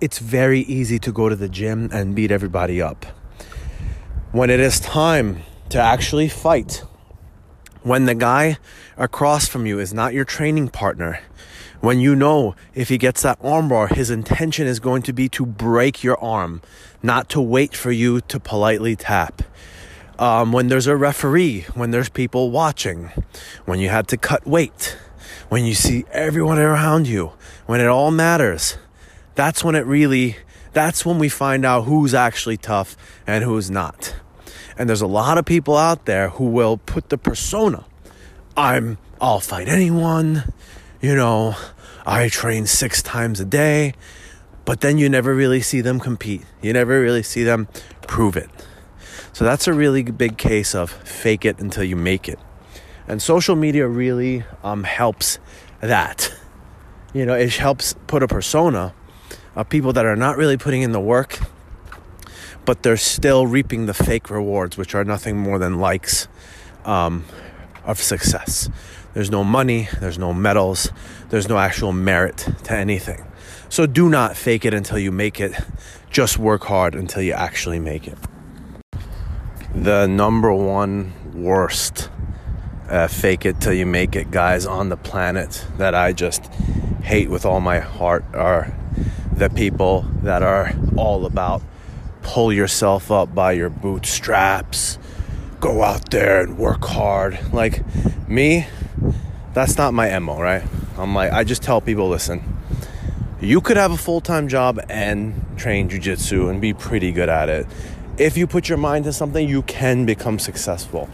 it's 0.00 0.18
very 0.18 0.60
easy 0.60 0.98
to 0.98 1.12
go 1.12 1.28
to 1.28 1.36
the 1.36 1.48
gym 1.48 1.88
and 1.92 2.14
beat 2.14 2.30
everybody 2.30 2.82
up. 2.82 3.06
When 4.32 4.50
it 4.50 4.60
is 4.60 4.80
time 4.80 5.42
to 5.68 5.80
actually 5.80 6.28
fight, 6.28 6.82
when 7.82 8.06
the 8.06 8.14
guy 8.14 8.58
across 8.96 9.46
from 9.46 9.66
you 9.66 9.78
is 9.78 9.94
not 9.94 10.14
your 10.14 10.24
training 10.24 10.68
partner, 10.68 11.20
when 11.80 12.00
you 12.00 12.16
know 12.16 12.56
if 12.74 12.88
he 12.88 12.96
gets 12.96 13.22
that 13.22 13.40
armbar, 13.42 13.94
his 13.94 14.10
intention 14.10 14.66
is 14.66 14.80
going 14.80 15.02
to 15.02 15.12
be 15.12 15.28
to 15.28 15.44
break 15.44 16.02
your 16.02 16.18
arm, 16.18 16.62
not 17.02 17.28
to 17.28 17.40
wait 17.40 17.76
for 17.76 17.92
you 17.92 18.22
to 18.22 18.40
politely 18.40 18.96
tap. 18.96 19.42
Um, 20.18 20.52
when 20.52 20.68
there's 20.68 20.86
a 20.86 20.96
referee, 20.96 21.62
when 21.74 21.90
there's 21.90 22.08
people 22.08 22.50
watching, 22.50 23.10
when 23.64 23.80
you 23.80 23.88
had 23.88 24.06
to 24.08 24.16
cut 24.16 24.46
weight, 24.46 24.96
when 25.48 25.64
you 25.64 25.74
see 25.74 26.04
everyone 26.12 26.58
around 26.58 27.08
you, 27.08 27.32
when 27.66 27.80
it 27.80 27.86
all 27.86 28.10
matters, 28.10 28.78
that's 29.34 29.64
when 29.64 29.74
it 29.74 29.86
really, 29.86 30.36
that's 30.72 31.04
when 31.04 31.18
we 31.18 31.28
find 31.28 31.64
out 31.64 31.82
who's 31.82 32.14
actually 32.14 32.56
tough 32.56 32.96
and 33.26 33.42
who's 33.42 33.70
not. 33.70 34.14
And 34.78 34.88
there's 34.88 35.00
a 35.00 35.06
lot 35.06 35.38
of 35.38 35.44
people 35.44 35.76
out 35.76 36.04
there 36.04 36.30
who 36.30 36.44
will 36.44 36.76
put 36.76 37.08
the 37.08 37.18
persona 37.18 37.84
I'm, 38.56 38.98
I'll 39.20 39.40
fight 39.40 39.68
anyone, 39.68 40.52
you 41.00 41.16
know, 41.16 41.56
I 42.06 42.28
train 42.28 42.66
six 42.66 43.02
times 43.02 43.40
a 43.40 43.44
day, 43.44 43.94
but 44.64 44.80
then 44.80 44.96
you 44.96 45.08
never 45.08 45.34
really 45.34 45.60
see 45.60 45.80
them 45.80 45.98
compete. 45.98 46.42
You 46.62 46.72
never 46.72 47.00
really 47.00 47.22
see 47.22 47.42
them 47.42 47.66
prove 48.06 48.36
it. 48.36 48.48
So 49.34 49.44
that's 49.44 49.66
a 49.66 49.72
really 49.72 50.04
big 50.04 50.38
case 50.38 50.76
of 50.76 50.90
fake 50.90 51.44
it 51.44 51.58
until 51.58 51.82
you 51.82 51.96
make 51.96 52.28
it. 52.28 52.38
And 53.08 53.20
social 53.20 53.56
media 53.56 53.88
really 53.88 54.44
um, 54.62 54.84
helps 54.84 55.40
that. 55.80 56.32
You 57.12 57.26
know, 57.26 57.34
it 57.34 57.52
helps 57.54 57.96
put 58.06 58.22
a 58.22 58.28
persona 58.28 58.94
of 59.56 59.68
people 59.68 59.92
that 59.94 60.06
are 60.06 60.14
not 60.14 60.36
really 60.36 60.56
putting 60.56 60.82
in 60.82 60.92
the 60.92 61.00
work, 61.00 61.40
but 62.64 62.84
they're 62.84 62.96
still 62.96 63.44
reaping 63.44 63.86
the 63.86 63.94
fake 63.94 64.30
rewards, 64.30 64.78
which 64.78 64.94
are 64.94 65.02
nothing 65.02 65.36
more 65.36 65.58
than 65.58 65.80
likes 65.80 66.28
um, 66.84 67.24
of 67.84 68.00
success. 68.00 68.70
There's 69.14 69.32
no 69.32 69.42
money, 69.42 69.88
there's 69.98 70.18
no 70.18 70.32
medals, 70.32 70.92
there's 71.30 71.48
no 71.48 71.58
actual 71.58 71.92
merit 71.92 72.48
to 72.64 72.72
anything. 72.72 73.24
So 73.68 73.86
do 73.86 74.08
not 74.08 74.36
fake 74.36 74.64
it 74.64 74.74
until 74.74 75.00
you 75.00 75.10
make 75.10 75.40
it. 75.40 75.54
Just 76.08 76.38
work 76.38 76.62
hard 76.62 76.94
until 76.94 77.22
you 77.22 77.32
actually 77.32 77.80
make 77.80 78.06
it. 78.06 78.16
The 79.74 80.06
number 80.06 80.52
one 80.52 81.12
worst 81.34 82.08
uh, 82.88 83.08
fake 83.08 83.44
it 83.44 83.60
till 83.60 83.72
you 83.72 83.86
make 83.86 84.14
it 84.16 84.30
guys 84.30 84.66
on 84.66 84.88
the 84.88 84.96
planet 84.96 85.66
that 85.78 85.94
I 85.94 86.12
just 86.12 86.46
hate 87.02 87.28
with 87.28 87.44
all 87.44 87.60
my 87.60 87.80
heart 87.80 88.24
are 88.34 88.72
the 89.32 89.50
people 89.50 90.02
that 90.22 90.42
are 90.42 90.72
all 90.96 91.26
about 91.26 91.62
pull 92.24 92.52
yourself 92.52 93.12
up 93.12 93.32
by 93.32 93.52
your 93.52 93.68
bootstraps, 93.68 94.98
go 95.60 95.84
out 95.84 96.10
there 96.10 96.40
and 96.40 96.58
work 96.58 96.84
hard. 96.84 97.38
Like 97.52 97.84
me, 98.28 98.66
that's 99.52 99.76
not 99.76 99.94
my 99.94 100.18
MO, 100.18 100.40
right? 100.40 100.64
I'm 100.96 101.14
like, 101.14 101.32
I 101.32 101.44
just 101.44 101.62
tell 101.62 101.80
people 101.80 102.08
listen, 102.08 102.42
you 103.40 103.60
could 103.60 103.76
have 103.76 103.92
a 103.92 103.96
full 103.96 104.20
time 104.20 104.48
job 104.48 104.80
and 104.88 105.40
train 105.56 105.88
jujitsu 105.88 106.50
and 106.50 106.60
be 106.60 106.72
pretty 106.72 107.12
good 107.12 107.28
at 107.28 107.48
it. 107.48 107.66
If 108.16 108.36
you 108.36 108.46
put 108.46 108.68
your 108.68 108.78
mind 108.78 109.06
to 109.06 109.12
something, 109.12 109.48
you 109.48 109.62
can 109.62 110.06
become 110.06 110.38
successful. 110.38 111.08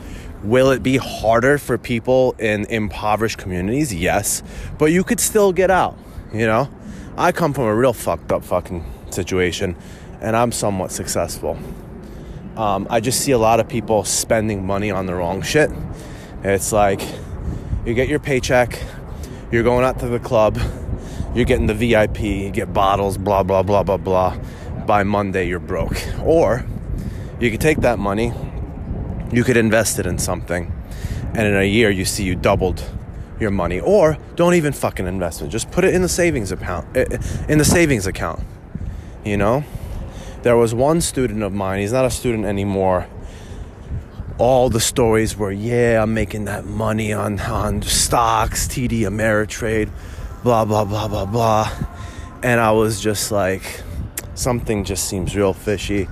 Will 0.44 0.70
it 0.70 0.82
be 0.82 0.98
harder 0.98 1.56
for 1.56 1.78
people 1.78 2.34
in 2.38 2.66
impoverished 2.66 3.38
communities? 3.38 3.94
Yes, 3.94 4.42
but 4.76 4.92
you 4.92 5.02
could 5.02 5.18
still 5.18 5.50
get 5.50 5.70
out, 5.70 5.96
you 6.30 6.46
know? 6.46 6.68
I 7.16 7.32
come 7.32 7.54
from 7.54 7.64
a 7.64 7.74
real 7.74 7.94
fucked 7.94 8.30
up 8.32 8.44
fucking 8.44 8.84
situation 9.08 9.76
and 10.20 10.36
I'm 10.36 10.52
somewhat 10.52 10.92
successful. 10.92 11.58
Um, 12.56 12.86
I 12.90 13.00
just 13.00 13.22
see 13.22 13.32
a 13.32 13.38
lot 13.38 13.60
of 13.60 13.68
people 13.68 14.04
spending 14.04 14.66
money 14.66 14.90
on 14.90 15.06
the 15.06 15.14
wrong 15.14 15.40
shit. 15.40 15.70
It's 16.44 16.70
like 16.70 17.00
you 17.86 17.94
get 17.94 18.08
your 18.08 18.20
paycheck, 18.20 18.78
you're 19.50 19.62
going 19.62 19.86
out 19.86 20.00
to 20.00 20.08
the 20.08 20.20
club, 20.20 20.58
you're 21.34 21.46
getting 21.46 21.66
the 21.66 21.74
VIP, 21.74 22.20
you 22.20 22.50
get 22.50 22.74
bottles, 22.74 23.16
blah, 23.16 23.42
blah, 23.42 23.62
blah, 23.62 23.84
blah, 23.84 23.96
blah. 23.96 24.36
By 24.86 25.02
Monday, 25.02 25.48
you're 25.48 25.60
broke. 25.60 25.96
Or 26.22 26.66
you 27.40 27.50
could 27.50 27.60
take 27.60 27.78
that 27.78 27.98
money, 27.98 28.32
you 29.32 29.44
could 29.44 29.56
invest 29.56 29.98
it 29.98 30.06
in 30.06 30.18
something, 30.18 30.72
and 31.34 31.46
in 31.46 31.56
a 31.56 31.64
year, 31.64 31.90
you 31.90 32.04
see 32.04 32.24
you 32.24 32.34
doubled 32.34 32.84
your 33.40 33.50
money. 33.50 33.80
Or 33.80 34.18
don't 34.36 34.54
even 34.54 34.72
fucking 34.72 35.06
invest 35.06 35.42
it. 35.42 35.48
Just 35.48 35.70
put 35.70 35.84
it 35.84 35.94
in 35.94 36.02
the 36.02 36.08
savings 36.08 36.52
account. 36.52 36.86
Eh, 36.96 37.06
eh, 37.10 37.18
in 37.48 37.58
the 37.58 37.64
savings 37.64 38.06
account. 38.06 38.40
You 39.24 39.36
know? 39.36 39.64
There 40.42 40.56
was 40.56 40.74
one 40.74 41.00
student 41.00 41.42
of 41.42 41.52
mine, 41.52 41.80
he's 41.80 41.92
not 41.92 42.04
a 42.04 42.10
student 42.10 42.46
anymore. 42.46 43.06
All 44.38 44.70
the 44.70 44.80
stories 44.80 45.36
were, 45.36 45.52
yeah, 45.52 46.02
I'm 46.02 46.14
making 46.14 46.46
that 46.46 46.64
money 46.64 47.12
on, 47.12 47.38
on 47.40 47.82
stocks, 47.82 48.66
TD 48.66 49.00
Ameritrade, 49.00 49.90
blah, 50.42 50.64
blah, 50.64 50.86
blah, 50.86 51.08
blah, 51.08 51.26
blah. 51.26 51.70
And 52.42 52.58
I 52.58 52.70
was 52.70 53.02
just 53.02 53.30
like, 53.30 53.82
something 54.34 54.84
just 54.84 55.08
seems 55.08 55.36
real 55.36 55.52
fishy. 55.52 56.08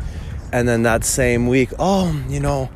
And 0.52 0.68
then 0.68 0.82
that 0.82 1.04
same 1.04 1.46
week, 1.46 1.70
oh, 1.78 2.24
you 2.28 2.40
know, 2.40 2.70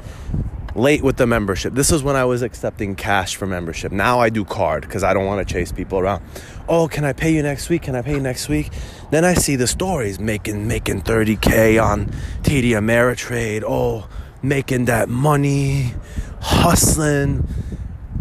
late 0.74 1.02
with 1.02 1.16
the 1.16 1.26
membership. 1.26 1.74
This 1.74 1.90
is 1.90 2.02
when 2.02 2.16
I 2.16 2.24
was 2.24 2.42
accepting 2.42 2.94
cash 2.94 3.36
for 3.36 3.46
membership. 3.46 3.92
Now 3.92 4.20
I 4.20 4.30
do 4.30 4.44
card 4.44 4.82
because 4.82 5.02
I 5.02 5.14
don't 5.14 5.26
want 5.26 5.46
to 5.46 5.52
chase 5.52 5.72
people 5.72 5.98
around. 5.98 6.22
Oh, 6.68 6.88
can 6.88 7.04
I 7.04 7.12
pay 7.12 7.32
you 7.34 7.42
next 7.42 7.68
week? 7.68 7.82
Can 7.82 7.94
I 7.94 8.02
pay 8.02 8.12
you 8.12 8.20
next 8.20 8.48
week? 8.48 8.70
Then 9.10 9.24
I 9.24 9.34
see 9.34 9.56
the 9.56 9.66
stories 9.66 10.18
making 10.18 10.66
making 10.68 11.02
30k 11.02 11.82
on 11.82 12.06
TD 12.42 12.70
Ameritrade. 12.70 13.64
Oh, 13.66 14.08
making 14.42 14.86
that 14.86 15.08
money, 15.08 15.94
hustling, 16.40 17.46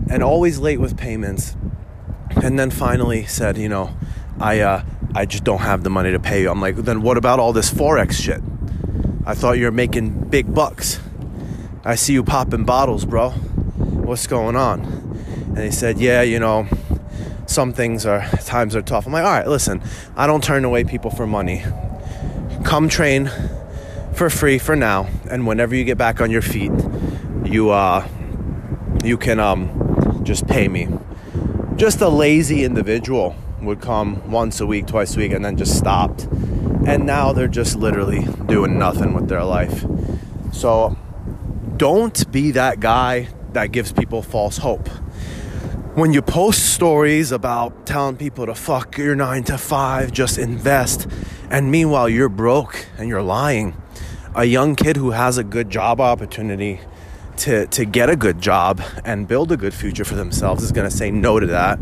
and 0.09 0.23
always 0.23 0.59
late 0.59 0.79
with 0.79 0.97
payments. 0.97 1.55
And 2.43 2.57
then 2.57 2.69
finally 2.69 3.25
said, 3.25 3.57
you 3.57 3.67
know, 3.69 3.95
I 4.39 4.59
uh, 4.59 4.83
I 5.13 5.25
just 5.25 5.43
don't 5.43 5.59
have 5.59 5.83
the 5.83 5.89
money 5.89 6.11
to 6.11 6.19
pay 6.19 6.41
you. 6.41 6.49
I'm 6.49 6.61
like, 6.61 6.75
then 6.77 7.01
what 7.01 7.17
about 7.17 7.39
all 7.39 7.53
this 7.53 7.71
forex 7.71 8.13
shit? 8.13 8.41
I 9.23 9.35
thought 9.35 9.59
you 9.59 9.65
were 9.65 9.71
making 9.71 10.29
big 10.29 10.51
bucks. 10.51 10.99
I 11.85 11.93
see 11.93 12.13
you 12.13 12.23
popping 12.23 12.63
bottles, 12.63 13.05
bro. 13.05 13.29
What's 13.29 14.25
going 14.25 14.55
on? 14.55 14.81
And 14.81 15.59
he 15.59 15.69
said, 15.69 15.99
Yeah, 15.99 16.23
you 16.23 16.39
know, 16.39 16.67
some 17.45 17.71
things 17.71 18.05
are, 18.05 18.27
times 18.45 18.75
are 18.75 18.81
tough. 18.81 19.05
I'm 19.05 19.13
like, 19.13 19.23
All 19.23 19.31
right, 19.31 19.47
listen, 19.47 19.81
I 20.15 20.25
don't 20.25 20.43
turn 20.43 20.65
away 20.65 20.83
people 20.83 21.11
for 21.11 21.27
money. 21.27 21.63
Come 22.63 22.89
train 22.89 23.29
for 24.13 24.29
free 24.31 24.57
for 24.57 24.75
now. 24.75 25.07
And 25.29 25.45
whenever 25.45 25.75
you 25.75 25.83
get 25.83 25.99
back 25.99 26.19
on 26.19 26.31
your 26.31 26.41
feet, 26.41 26.71
you, 27.45 27.69
uh, 27.69 28.07
you 29.03 29.17
can, 29.17 29.39
um, 29.39 30.21
just 30.23 30.47
pay 30.47 30.67
me. 30.67 30.87
Just 31.75 32.01
a 32.01 32.09
lazy 32.09 32.63
individual 32.63 33.35
would 33.61 33.81
come 33.81 34.31
once 34.31 34.59
a 34.59 34.65
week, 34.65 34.87
twice 34.87 35.15
a 35.15 35.19
week, 35.19 35.31
and 35.31 35.45
then 35.45 35.57
just 35.57 35.77
stopped. 35.77 36.27
And 36.85 37.05
now 37.05 37.33
they're 37.33 37.47
just 37.47 37.75
literally 37.75 38.27
doing 38.47 38.77
nothing 38.79 39.13
with 39.13 39.27
their 39.29 39.43
life. 39.43 39.85
So, 40.51 40.97
don't 41.77 42.31
be 42.31 42.51
that 42.51 42.79
guy 42.79 43.29
that 43.53 43.71
gives 43.71 43.91
people 43.91 44.21
false 44.21 44.57
hope. 44.57 44.87
When 45.93 46.13
you 46.13 46.21
post 46.21 46.73
stories 46.73 47.31
about 47.31 47.85
telling 47.85 48.15
people 48.15 48.45
to 48.45 48.55
fuck 48.55 48.97
your 48.97 49.15
nine 49.15 49.43
to 49.45 49.57
five, 49.57 50.11
just 50.11 50.37
invest, 50.37 51.07
and 51.49 51.69
meanwhile 51.69 52.07
you're 52.07 52.29
broke 52.29 52.87
and 52.97 53.09
you're 53.09 53.21
lying, 53.21 53.75
a 54.33 54.45
young 54.45 54.75
kid 54.75 54.95
who 54.95 55.11
has 55.11 55.37
a 55.37 55.43
good 55.43 55.69
job 55.69 55.99
opportunity 55.99 56.79
to, 57.37 57.67
to 57.67 57.85
get 57.85 58.09
a 58.09 58.15
good 58.15 58.39
job 58.39 58.81
and 59.03 59.27
build 59.27 59.51
a 59.51 59.57
good 59.57 59.73
future 59.73 60.05
for 60.05 60.15
themselves 60.15 60.63
is 60.63 60.71
to 60.71 60.95
say 60.95 61.11
no 61.11 61.39
to 61.39 61.47
that 61.47 61.79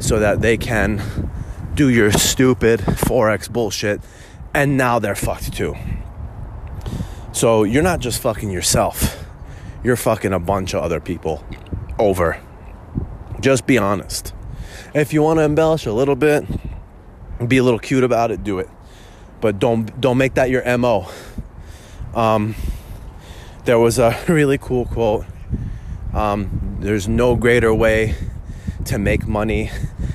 so 0.00 0.18
that 0.18 0.40
they 0.40 0.56
can 0.56 1.30
do 1.74 1.88
your 1.88 2.10
stupid 2.10 2.80
Forex 2.80 3.50
bullshit 3.50 4.00
and 4.54 4.76
now 4.76 4.98
they're 4.98 5.14
fucked 5.14 5.52
too. 5.52 5.76
So 7.32 7.64
you're 7.64 7.82
not 7.82 8.00
just 8.00 8.22
fucking 8.22 8.50
yourself 8.50 9.24
you're 9.84 9.96
fucking 9.96 10.32
a 10.32 10.40
bunch 10.40 10.74
of 10.74 10.82
other 10.82 10.98
people 10.98 11.44
over. 11.98 12.40
Just 13.38 13.66
be 13.66 13.78
honest. 13.78 14.32
If 14.94 15.12
you 15.12 15.22
want 15.22 15.38
to 15.38 15.44
embellish 15.44 15.86
a 15.86 15.92
little 15.92 16.16
bit, 16.16 16.44
be 17.46 17.58
a 17.58 17.62
little 17.62 17.78
cute 17.78 18.02
about 18.02 18.30
it, 18.30 18.42
do 18.42 18.58
it. 18.58 18.68
But 19.40 19.58
don't 19.58 20.00
don't 20.00 20.16
make 20.16 20.34
that 20.34 20.48
your 20.48 20.64
MO. 20.78 21.06
Um, 22.14 22.54
there 23.66 23.78
was 23.78 23.98
a 23.98 24.18
really 24.28 24.56
cool 24.56 24.86
quote. 24.86 25.26
Um, 26.14 26.78
there's 26.80 27.06
no 27.06 27.36
greater 27.36 27.74
way 27.74 28.14
to 28.86 28.98
make 28.98 29.26
money 29.26 29.70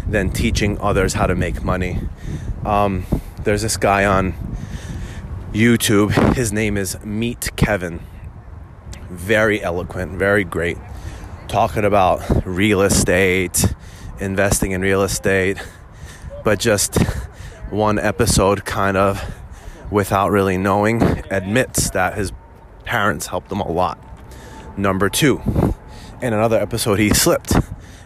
than 0.08 0.32
teaching 0.32 0.80
others 0.80 1.14
how 1.14 1.28
to 1.28 1.36
make 1.36 1.64
money. 1.64 2.00
Um, 2.66 3.06
there's 3.50 3.64
this 3.64 3.78
guy 3.78 4.06
on 4.06 4.32
YouTube. 5.54 6.36
His 6.36 6.54
name 6.54 6.78
is 6.78 7.04
Meet 7.04 7.50
Kevin 7.56 8.00
very 9.10 9.60
eloquent, 9.60 10.20
very 10.20 10.44
great, 10.44 10.78
talking 11.48 11.84
about 11.84 12.22
real 12.46 12.84
estate, 12.84 13.74
investing 14.20 14.74
in 14.74 14.82
real 14.82 15.02
estate, 15.02 15.58
but 16.44 16.60
just 16.60 17.02
one 17.72 17.98
episode 17.98 18.66
kind 18.66 18.96
of 18.96 19.20
without 19.90 20.30
really 20.30 20.60
knowing 20.60 21.02
admits 21.32 21.90
that 21.90 22.14
his 22.14 22.32
parents 22.86 23.26
helped 23.26 23.52
him 23.52 23.62
a 23.62 23.72
lot. 23.72 23.98
Number 24.78 25.10
two, 25.10 25.42
in 26.22 26.34
another 26.34 26.60
episode, 26.60 27.00
he 27.00 27.10
slipped 27.10 27.56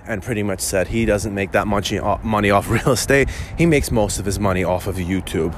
and 0.07 0.21
pretty 0.21 0.43
much 0.43 0.59
said 0.59 0.87
he 0.87 1.05
doesn't 1.05 1.33
make 1.33 1.51
that 1.51 1.67
much 1.67 1.93
money 2.23 2.51
off 2.51 2.69
real 2.69 2.91
estate. 2.91 3.29
He 3.57 3.65
makes 3.65 3.91
most 3.91 4.19
of 4.19 4.25
his 4.25 4.39
money 4.39 4.63
off 4.63 4.87
of 4.87 4.95
YouTube. 4.95 5.53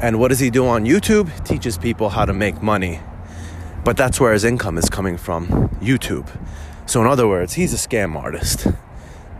And 0.00 0.18
what 0.18 0.28
does 0.28 0.40
he 0.40 0.50
do 0.50 0.66
on 0.66 0.84
YouTube? 0.84 1.44
Teaches 1.44 1.78
people 1.78 2.10
how 2.10 2.24
to 2.24 2.32
make 2.32 2.62
money 2.62 3.00
but 3.84 3.98
that's 3.98 4.18
where 4.18 4.32
his 4.32 4.44
income 4.44 4.78
is 4.78 4.88
coming 4.88 5.18
from 5.18 5.46
YouTube. 5.80 6.26
So, 6.86 7.02
in 7.02 7.06
other 7.06 7.28
words, 7.28 7.54
he's 7.54 7.72
a 7.74 7.76
scam 7.76 8.16
artist. 8.16 8.66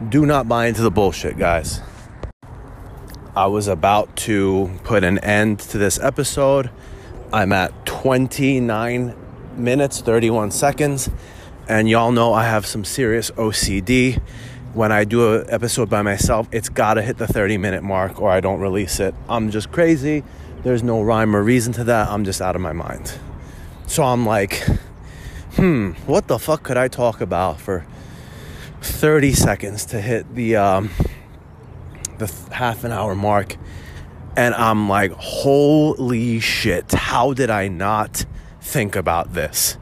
Do 0.07 0.27
not 0.27 0.47
buy 0.47 0.67
into 0.67 0.83
the 0.83 0.91
bullshit, 0.91 1.39
guys. 1.39 1.81
I 3.35 3.47
was 3.47 3.67
about 3.67 4.15
to 4.17 4.79
put 4.85 5.03
an 5.03 5.19
end 5.19 5.61
to 5.61 5.79
this 5.79 5.99
episode. 5.99 6.71
I'm 7.33 7.53
at 7.53 7.87
29 7.87 9.15
minutes, 9.57 10.01
31 10.03 10.51
seconds, 10.51 11.11
and 11.69 11.89
y'all 11.89 12.13
know 12.13 12.33
I 12.33 12.45
have 12.45 12.67
some 12.67 12.85
serious 12.85 13.31
OCD. 13.33 14.21
When 14.75 14.91
I 14.91 15.05
do 15.05 15.37
an 15.37 15.47
episode 15.49 15.89
by 15.89 16.03
myself, 16.03 16.49
it's 16.53 16.69
gotta 16.69 17.01
hit 17.01 17.17
the 17.17 17.27
30 17.27 17.59
minute 17.59 17.83
mark 17.83 18.21
or 18.21 18.31
I 18.31 18.41
don't 18.41 18.61
release 18.61 19.01
it. 19.01 19.15
I'm 19.29 19.51
just 19.51 19.71
crazy. 19.73 20.25
There's 20.63 20.83
no 20.83 21.03
rhyme 21.03 21.35
or 21.35 21.43
reason 21.43 21.73
to 21.75 21.85
that. 21.85 22.09
I'm 22.09 22.25
just 22.25 22.43
out 22.43 22.57
of 22.57 22.63
my 22.63 22.73
mind. 22.73 23.19
So 23.87 24.03
I'm 24.03 24.27
like, 24.27 24.67
hmm, 25.57 25.93
what 26.07 26.27
the 26.27 26.39
fuck 26.39 26.63
could 26.63 26.77
I 26.77 26.89
talk 26.89 27.21
about 27.21 27.61
for 27.61 27.87
30 28.81 29.33
seconds 29.33 29.87
to 29.87 30.01
hit 30.01 30.35
the 30.35 30.57
um, 30.57 30.91
the 32.19 32.33
half 32.51 32.85
an 32.85 32.93
hour 32.93 33.15
mark? 33.15 33.57
And 34.37 34.55
I'm 34.55 34.89
like, 34.89 35.13
holy 35.13 36.41
shit, 36.41 36.91
how 36.93 37.33
did 37.33 37.51
I 37.51 37.69
not 37.69 38.27
think 38.61 38.97
about 38.97 39.35
this? 39.35 39.79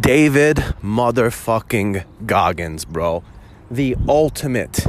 David 0.00 0.56
motherfucking 0.80 2.04
Goggins, 2.24 2.84
bro. 2.84 3.24
The 3.70 3.96
ultimate 4.08 4.86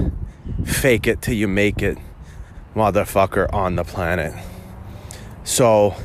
fake 0.66 1.08
it 1.08 1.22
till 1.22 1.34
you 1.34 1.48
make 1.48 1.82
it 1.82 1.98
motherfucker 2.76 3.52
on 3.52 3.76
the 3.76 3.84
planet. 3.84 4.34
So, 5.44 5.96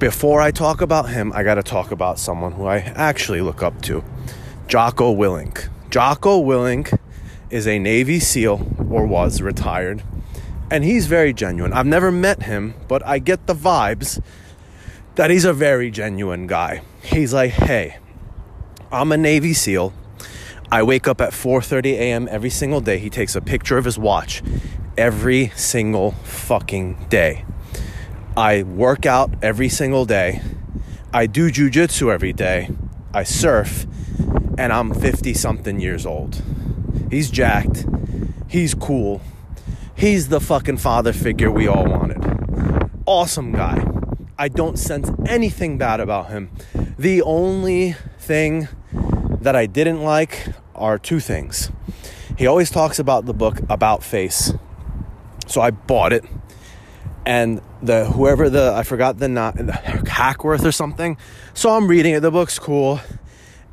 before 0.00 0.40
I 0.40 0.50
talk 0.50 0.80
about 0.80 1.08
him, 1.08 1.32
I 1.34 1.44
got 1.44 1.54
to 1.54 1.62
talk 1.62 1.92
about 1.92 2.18
someone 2.18 2.52
who 2.52 2.66
I 2.66 2.78
actually 2.78 3.40
look 3.40 3.62
up 3.62 3.80
to 3.82 4.04
Jocko 4.66 5.14
Willink. 5.14 5.68
Jocko 5.90 6.42
Willink 6.42 6.98
is 7.48 7.66
a 7.66 7.78
Navy 7.78 8.18
SEAL, 8.18 8.86
or 8.90 9.06
was 9.06 9.40
retired, 9.40 10.02
and 10.70 10.82
he's 10.82 11.06
very 11.06 11.32
genuine. 11.32 11.72
I've 11.72 11.86
never 11.86 12.10
met 12.10 12.42
him, 12.42 12.74
but 12.88 13.06
I 13.06 13.20
get 13.20 13.46
the 13.46 13.54
vibes 13.54 14.20
that 15.14 15.30
he's 15.30 15.44
a 15.44 15.52
very 15.52 15.92
genuine 15.92 16.46
guy. 16.48 16.82
He's 17.04 17.34
like, 17.34 17.50
hey, 17.50 17.98
I'm 18.90 19.12
a 19.12 19.16
Navy 19.16 19.52
SEAL. 19.52 19.92
I 20.72 20.82
wake 20.82 21.06
up 21.06 21.20
at 21.20 21.32
4:30 21.32 21.92
a.m. 21.92 22.28
every 22.30 22.48
single 22.48 22.80
day. 22.80 22.98
He 22.98 23.10
takes 23.10 23.36
a 23.36 23.40
picture 23.42 23.76
of 23.76 23.84
his 23.84 23.98
watch 23.98 24.42
every 24.96 25.52
single 25.54 26.12
fucking 26.12 27.06
day. 27.10 27.44
I 28.36 28.62
work 28.62 29.04
out 29.04 29.30
every 29.42 29.68
single 29.68 30.06
day. 30.06 30.40
I 31.12 31.26
do 31.26 31.50
jujitsu 31.50 32.12
every 32.12 32.32
day. 32.32 32.70
I 33.12 33.22
surf, 33.22 33.86
and 34.58 34.72
I'm 34.72 34.92
50 34.94 35.34
something 35.34 35.78
years 35.78 36.06
old. 36.06 36.42
He's 37.10 37.30
jacked. 37.30 37.86
He's 38.48 38.74
cool. 38.74 39.20
He's 39.94 40.28
the 40.28 40.40
fucking 40.40 40.78
father 40.78 41.12
figure 41.12 41.50
we 41.50 41.68
all 41.68 41.84
wanted. 41.86 42.90
Awesome 43.06 43.52
guy. 43.52 43.93
I 44.44 44.48
don't 44.48 44.78
sense 44.78 45.10
anything 45.24 45.78
bad 45.78 46.00
about 46.00 46.28
him. 46.28 46.50
The 46.98 47.22
only 47.22 47.96
thing 48.18 48.68
that 49.40 49.56
I 49.56 49.64
didn't 49.64 50.02
like 50.02 50.48
are 50.74 50.98
two 50.98 51.18
things. 51.18 51.70
He 52.36 52.46
always 52.46 52.68
talks 52.68 52.98
about 52.98 53.24
the 53.24 53.32
book 53.32 53.60
About 53.70 54.02
Face. 54.02 54.52
So 55.46 55.62
I 55.62 55.70
bought 55.70 56.12
it 56.12 56.26
and 57.24 57.62
the 57.80 58.04
whoever 58.04 58.50
the 58.50 58.74
I 58.74 58.82
forgot 58.82 59.18
the 59.18 59.28
not 59.28 59.56
Hackworth 60.06 60.66
or 60.66 60.72
something. 60.72 61.16
So 61.54 61.70
I'm 61.70 61.88
reading 61.88 62.12
it. 62.12 62.20
The 62.20 62.30
book's 62.30 62.58
cool, 62.58 63.00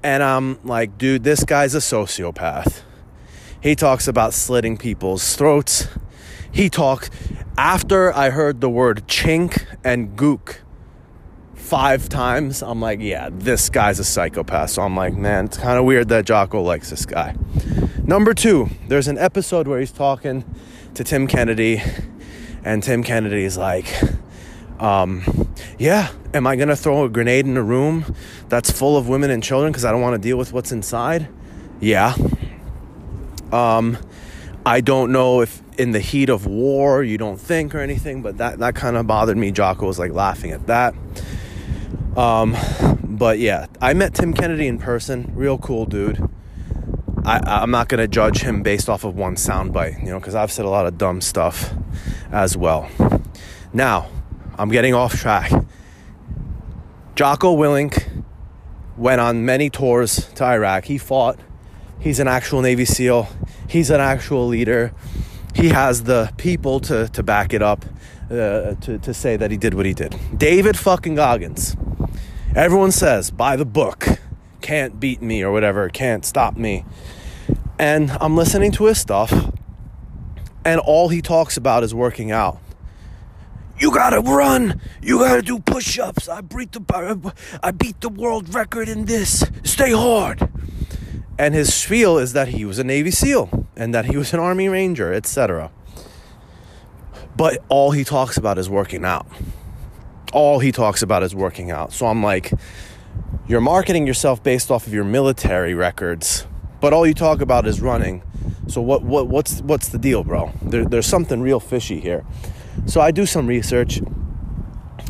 and 0.01 0.23
I'm 0.23 0.57
like, 0.65 0.97
dude, 0.97 1.25
this 1.25 1.43
guy's 1.43 1.75
a 1.75 1.79
sociopath. 1.79 2.79
He 3.61 3.75
talks 3.75 4.07
about 4.07 4.33
slitting 4.33 4.77
people's 4.77 5.35
throats. 5.35 5.89
He 6.49 6.69
talks 6.69 7.09
after 7.61 8.11
I 8.11 8.31
heard 8.31 8.59
the 8.59 8.71
word 8.71 9.03
chink 9.07 9.63
and 9.83 10.17
gook 10.17 10.57
five 11.53 12.09
times. 12.09 12.63
I'm 12.63 12.81
like, 12.81 12.99
yeah, 12.99 13.29
this 13.31 13.69
guy's 13.69 13.99
a 13.99 14.03
psychopath. 14.03 14.71
So 14.71 14.81
I'm 14.81 14.95
like, 14.97 15.13
man, 15.13 15.45
it's 15.45 15.59
kind 15.59 15.77
of 15.77 15.85
weird 15.85 16.07
that 16.07 16.25
Jocko 16.25 16.63
likes 16.63 16.89
this 16.89 17.05
guy. 17.05 17.35
Number 18.03 18.33
two, 18.33 18.71
there's 18.87 19.07
an 19.07 19.19
episode 19.19 19.67
where 19.67 19.79
he's 19.79 19.91
talking 19.91 20.43
to 20.95 21.03
Tim 21.03 21.27
Kennedy 21.27 21.83
and 22.63 22.81
Tim 22.81 23.03
Kennedy 23.03 23.43
is 23.43 23.59
like, 23.59 23.85
um, 24.79 25.21
yeah, 25.77 26.11
am 26.33 26.47
I 26.47 26.55
to 26.55 26.75
throw 26.75 27.05
a 27.05 27.09
grenade 27.09 27.45
in 27.45 27.57
a 27.57 27.63
room 27.63 28.15
that's 28.49 28.71
full 28.71 28.97
of 28.97 29.07
women 29.07 29.29
and 29.29 29.43
children 29.43 29.71
because 29.71 29.85
I 29.85 29.91
don't 29.91 30.01
want 30.01 30.15
to 30.15 30.27
deal 30.27 30.35
with 30.35 30.51
what's 30.51 30.71
inside? 30.71 31.27
Yeah. 31.79 32.15
Um, 33.51 33.99
I 34.65 34.81
don't 34.81 35.11
know 35.11 35.41
if 35.41 35.61
in 35.81 35.91
the 35.91 35.99
heat 35.99 36.29
of 36.29 36.45
war 36.45 37.03
you 37.03 37.17
don't 37.17 37.39
think 37.39 37.73
or 37.73 37.79
anything, 37.79 38.21
but 38.21 38.37
that, 38.37 38.59
that 38.59 38.75
kind 38.75 38.95
of 38.95 39.07
bothered 39.07 39.35
me. 39.35 39.51
Jocko 39.51 39.87
was 39.87 39.97
like 39.97 40.11
laughing 40.11 40.51
at 40.51 40.67
that. 40.67 40.93
Um, 42.15 42.55
but 43.01 43.39
yeah, 43.39 43.65
I 43.81 43.93
met 43.93 44.13
Tim 44.13 44.31
Kennedy 44.33 44.67
in 44.67 44.77
person. 44.77 45.31
Real 45.33 45.57
cool 45.57 45.87
dude. 45.87 46.29
I, 47.25 47.63
am 47.63 47.71
not 47.71 47.87
going 47.89 47.99
to 47.99 48.07
judge 48.07 48.41
him 48.41 48.61
based 48.61 48.89
off 48.89 49.03
of 49.03 49.15
one 49.15 49.35
soundbite, 49.35 50.03
you 50.03 50.09
know, 50.09 50.19
because 50.19 50.35
I've 50.35 50.51
said 50.51 50.65
a 50.65 50.69
lot 50.69 50.85
of 50.85 50.97
dumb 50.97 51.19
stuff 51.19 51.73
as 52.31 52.55
well. 52.55 52.89
Now, 53.73 54.07
I'm 54.57 54.69
getting 54.69 54.93
off 54.93 55.15
track. 55.15 55.51
Jocko 57.15 57.55
Willink 57.55 58.23
went 58.97 59.19
on 59.19 59.45
many 59.45 59.69
tours 59.69 60.29
to 60.35 60.43
Iraq. 60.43 60.85
He 60.85 60.97
fought. 60.97 61.39
He's 61.99 62.19
an 62.19 62.27
actual 62.27 62.61
Navy 62.61 62.85
SEAL. 62.85 63.29
He's 63.67 63.89
an 63.89 64.01
actual 64.01 64.47
leader. 64.47 64.91
He 65.61 65.69
has 65.69 66.03
the 66.03 66.33
people 66.37 66.79
to, 66.81 67.07
to 67.09 67.23
back 67.23 67.53
it 67.53 67.61
up, 67.61 67.85
uh, 68.29 68.75
to, 68.75 68.99
to 68.99 69.13
say 69.13 69.37
that 69.37 69.51
he 69.51 69.57
did 69.57 69.73
what 69.73 69.85
he 69.85 69.93
did. 69.93 70.15
David 70.35 70.77
fucking 70.77 71.15
Goggins. 71.15 71.77
Everyone 72.55 72.91
says, 72.91 73.31
buy 73.31 73.55
the 73.55 73.65
book 73.65 74.07
can't 74.61 74.99
beat 74.99 75.21
me 75.21 75.43
or 75.43 75.51
whatever, 75.51 75.89
can't 75.89 76.23
stop 76.25 76.55
me. 76.55 76.85
And 77.77 78.11
I'm 78.11 78.37
listening 78.37 78.71
to 78.73 78.85
his 78.85 78.99
stuff, 78.99 79.33
and 80.63 80.79
all 80.79 81.09
he 81.09 81.21
talks 81.21 81.57
about 81.57 81.83
is 81.83 81.93
working 81.93 82.31
out. 82.31 82.59
You 83.79 83.91
gotta 83.91 84.21
run. 84.21 84.79
You 85.01 85.17
gotta 85.17 85.41
do 85.41 85.57
push-ups. 85.57 86.29
I 86.29 86.41
beat 86.41 86.71
the 86.71 87.33
I 87.63 87.71
beat 87.71 87.99
the 87.99 88.09
world 88.09 88.53
record 88.53 88.87
in 88.87 89.05
this. 89.05 89.43
Stay 89.63 89.91
hard. 89.91 90.47
And 91.41 91.55
his 91.55 91.73
spiel 91.73 92.19
is 92.19 92.33
that 92.33 92.49
he 92.49 92.65
was 92.65 92.77
a 92.77 92.83
Navy 92.83 93.09
SEAL 93.09 93.65
and 93.75 93.95
that 93.95 94.05
he 94.05 94.15
was 94.15 94.31
an 94.31 94.39
Army 94.49 94.69
Ranger, 94.69 95.11
etc. 95.11 95.71
But 97.35 97.63
all 97.67 97.89
he 97.89 98.03
talks 98.03 98.37
about 98.37 98.59
is 98.59 98.69
working 98.69 99.03
out. 99.03 99.25
All 100.33 100.59
he 100.59 100.71
talks 100.71 101.01
about 101.01 101.23
is 101.23 101.33
working 101.33 101.71
out. 101.71 101.93
So 101.93 102.05
I'm 102.05 102.21
like, 102.21 102.53
you're 103.47 103.59
marketing 103.59 104.05
yourself 104.05 104.43
based 104.43 104.69
off 104.69 104.85
of 104.85 104.93
your 104.93 105.03
military 105.03 105.73
records, 105.73 106.45
but 106.79 106.93
all 106.93 107.07
you 107.07 107.15
talk 107.15 107.41
about 107.41 107.65
is 107.65 107.81
running. 107.81 108.21
So 108.67 108.79
what 108.79 109.01
what 109.01 109.27
what's 109.27 109.61
what's 109.61 109.89
the 109.89 109.97
deal, 109.97 110.23
bro? 110.23 110.51
There, 110.61 110.85
there's 110.85 111.07
something 111.07 111.41
real 111.41 111.59
fishy 111.59 111.99
here. 111.99 112.23
So 112.85 113.01
I 113.01 113.09
do 113.09 113.25
some 113.25 113.47
research. 113.47 113.99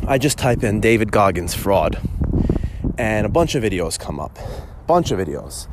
I 0.08 0.16
just 0.16 0.38
type 0.38 0.64
in 0.64 0.80
David 0.80 1.12
Goggins 1.12 1.52
fraud, 1.52 2.00
and 2.96 3.26
a 3.26 3.28
bunch 3.28 3.54
of 3.54 3.62
videos 3.62 3.98
come 3.98 4.18
up. 4.18 4.38
Bunch 4.86 5.10
of 5.10 5.18
videos. 5.18 5.68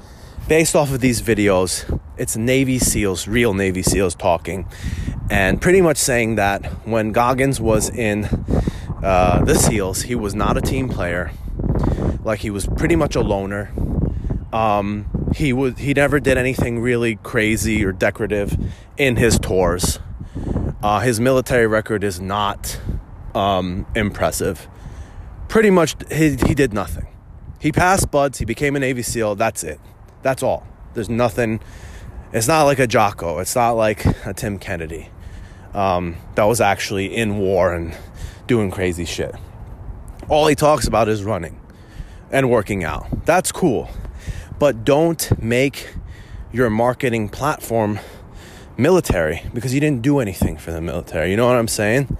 Based 0.49 0.75
off 0.75 0.91
of 0.91 0.99
these 0.99 1.21
videos, 1.21 1.85
it's 2.17 2.35
Navy 2.35 2.79
SEALs, 2.79 3.27
real 3.27 3.53
Navy 3.53 3.83
SEALs 3.83 4.15
talking, 4.15 4.67
and 5.29 5.61
pretty 5.61 5.79
much 5.79 5.97
saying 5.97 6.37
that 6.37 6.65
when 6.87 7.11
Goggins 7.11 7.61
was 7.61 7.87
in 7.91 8.25
uh, 9.03 9.43
the 9.45 9.53
SEALs, 9.53 10.01
he 10.01 10.15
was 10.15 10.33
not 10.33 10.57
a 10.57 10.61
team 10.61 10.89
player 10.89 11.29
like 12.23 12.39
he 12.39 12.49
was 12.49 12.65
pretty 12.65 12.95
much 12.95 13.15
a 13.15 13.21
loner. 13.21 13.71
Um, 14.51 15.31
he 15.35 15.53
would 15.53 15.77
he 15.77 15.93
never 15.93 16.19
did 16.19 16.35
anything 16.35 16.79
really 16.79 17.17
crazy 17.17 17.85
or 17.85 17.91
decorative 17.91 18.57
in 18.97 19.17
his 19.17 19.37
tours. 19.37 19.99
Uh, 20.81 20.99
his 21.01 21.19
military 21.19 21.67
record 21.67 22.03
is 22.03 22.19
not 22.19 22.81
um, 23.35 23.85
impressive. 23.95 24.67
Pretty 25.47 25.69
much, 25.69 25.95
he, 26.11 26.37
he 26.47 26.55
did 26.55 26.73
nothing. 26.73 27.05
He 27.59 27.71
passed 27.71 28.09
BUD/S. 28.09 28.39
He 28.39 28.45
became 28.45 28.75
a 28.75 28.79
Navy 28.79 29.03
SEAL. 29.03 29.35
That's 29.35 29.63
it. 29.63 29.79
That's 30.21 30.43
all. 30.43 30.65
There's 30.93 31.09
nothing. 31.09 31.59
It's 32.33 32.47
not 32.47 32.63
like 32.63 32.79
a 32.79 32.87
Jocko. 32.87 33.39
It's 33.39 33.55
not 33.55 33.71
like 33.71 34.05
a 34.25 34.33
Tim 34.33 34.59
Kennedy 34.59 35.09
um, 35.73 36.17
that 36.35 36.43
was 36.43 36.61
actually 36.61 37.15
in 37.15 37.37
war 37.37 37.73
and 37.73 37.95
doing 38.47 38.71
crazy 38.71 39.05
shit. 39.05 39.33
All 40.27 40.47
he 40.47 40.55
talks 40.55 40.87
about 40.87 41.07
is 41.07 41.23
running 41.23 41.59
and 42.31 42.49
working 42.49 42.83
out. 42.83 43.25
That's 43.25 43.51
cool. 43.51 43.89
But 44.59 44.83
don't 44.83 45.41
make 45.41 45.93
your 46.51 46.69
marketing 46.69 47.29
platform 47.29 47.99
military 48.77 49.43
because 49.53 49.73
you 49.73 49.79
didn't 49.79 50.01
do 50.01 50.19
anything 50.19 50.57
for 50.57 50.71
the 50.71 50.81
military. 50.81 51.31
You 51.31 51.37
know 51.37 51.47
what 51.47 51.55
I'm 51.55 51.67
saying? 51.67 52.17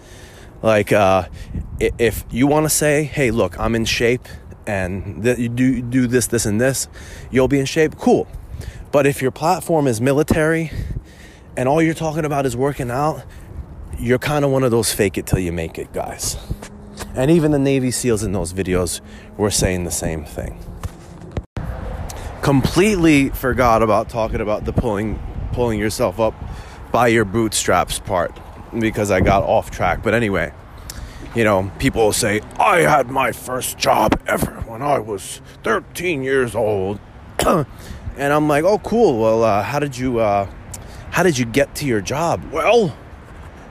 Like, 0.62 0.92
uh, 0.92 1.28
if 1.80 2.26
you 2.32 2.48
want 2.48 2.66
to 2.66 2.70
say, 2.70 3.04
hey, 3.04 3.32
look, 3.32 3.60
I'm 3.60 3.76
in 3.76 3.86
shape 3.86 4.28
and 4.70 5.24
that 5.24 5.40
you 5.40 5.50
do, 5.50 5.82
do 5.82 6.06
this, 6.06 6.28
this, 6.28 6.46
and 6.46 6.62
this, 6.62 6.88
you'll 7.32 7.48
be 7.48 7.60
in 7.60 7.66
shape, 7.66 7.98
cool. 7.98 8.28
But 8.92 9.08
if 9.08 9.20
your 9.20 9.32
platform 9.32 9.88
is 9.88 10.00
military 10.00 10.72
and 11.58 11.68
all 11.68 11.82
you're 11.82 11.96
talking 11.96 12.24
about 12.24 12.46
is 12.46 12.56
working 12.56 12.92
out, 12.92 13.24
you're 13.98 14.20
kind 14.20 14.46
of 14.46 14.52
one 14.52 14.64
of 14.64 14.70
those 14.70 14.94
fake 14.94 15.18
it 15.18 15.26
till 15.26 15.40
you 15.40 15.52
make 15.52 15.80
it 15.80 15.92
guys. 15.92 16.38
And 17.16 17.32
even 17.32 17.52
the 17.52 17.58
Navy 17.58 17.90
SEALs 17.90 18.22
in 18.22 18.32
those 18.32 18.54
videos 18.54 19.02
were 19.38 19.50
saying 19.50 19.86
the 19.86 19.92
same 19.92 20.24
thing. 20.24 20.64
Completely 22.44 23.30
forgot 23.30 23.82
about 23.82 24.08
talking 24.08 24.40
about 24.40 24.66
the 24.66 24.74
pulling 24.74 25.20
pulling 25.52 25.80
yourself 25.80 26.20
up 26.20 26.36
by 26.92 27.08
your 27.08 27.26
bootstraps 27.26 27.98
part 27.98 28.40
because 28.78 29.10
I 29.10 29.20
got 29.20 29.42
off 29.42 29.72
track. 29.72 30.04
But 30.04 30.14
anyway, 30.14 30.54
you 31.36 31.44
know, 31.44 31.72
people 31.80 32.12
say, 32.12 32.42
I 32.58 32.80
had 32.80 33.10
my 33.10 33.32
first 33.32 33.78
job 33.78 34.20
ever 34.28 34.62
when 34.68 34.82
I 34.82 35.00
was 35.00 35.42
13 35.64 36.24
years 36.24 36.56
old. 36.56 37.00
and 37.46 37.66
I'm 38.18 38.48
like, 38.48 38.64
oh, 38.64 38.80
cool. 38.80 39.20
Well, 39.20 39.44
uh, 39.44 39.62
how 39.64 39.80
did 39.80 39.98
you, 39.98 40.20
uh, 40.20 40.50
how 41.12 41.24
did 41.24 41.38
you 41.38 41.46
get 41.46 41.76
to 41.76 41.86
your 41.86 42.02
job? 42.02 42.44
Well, 42.52 42.96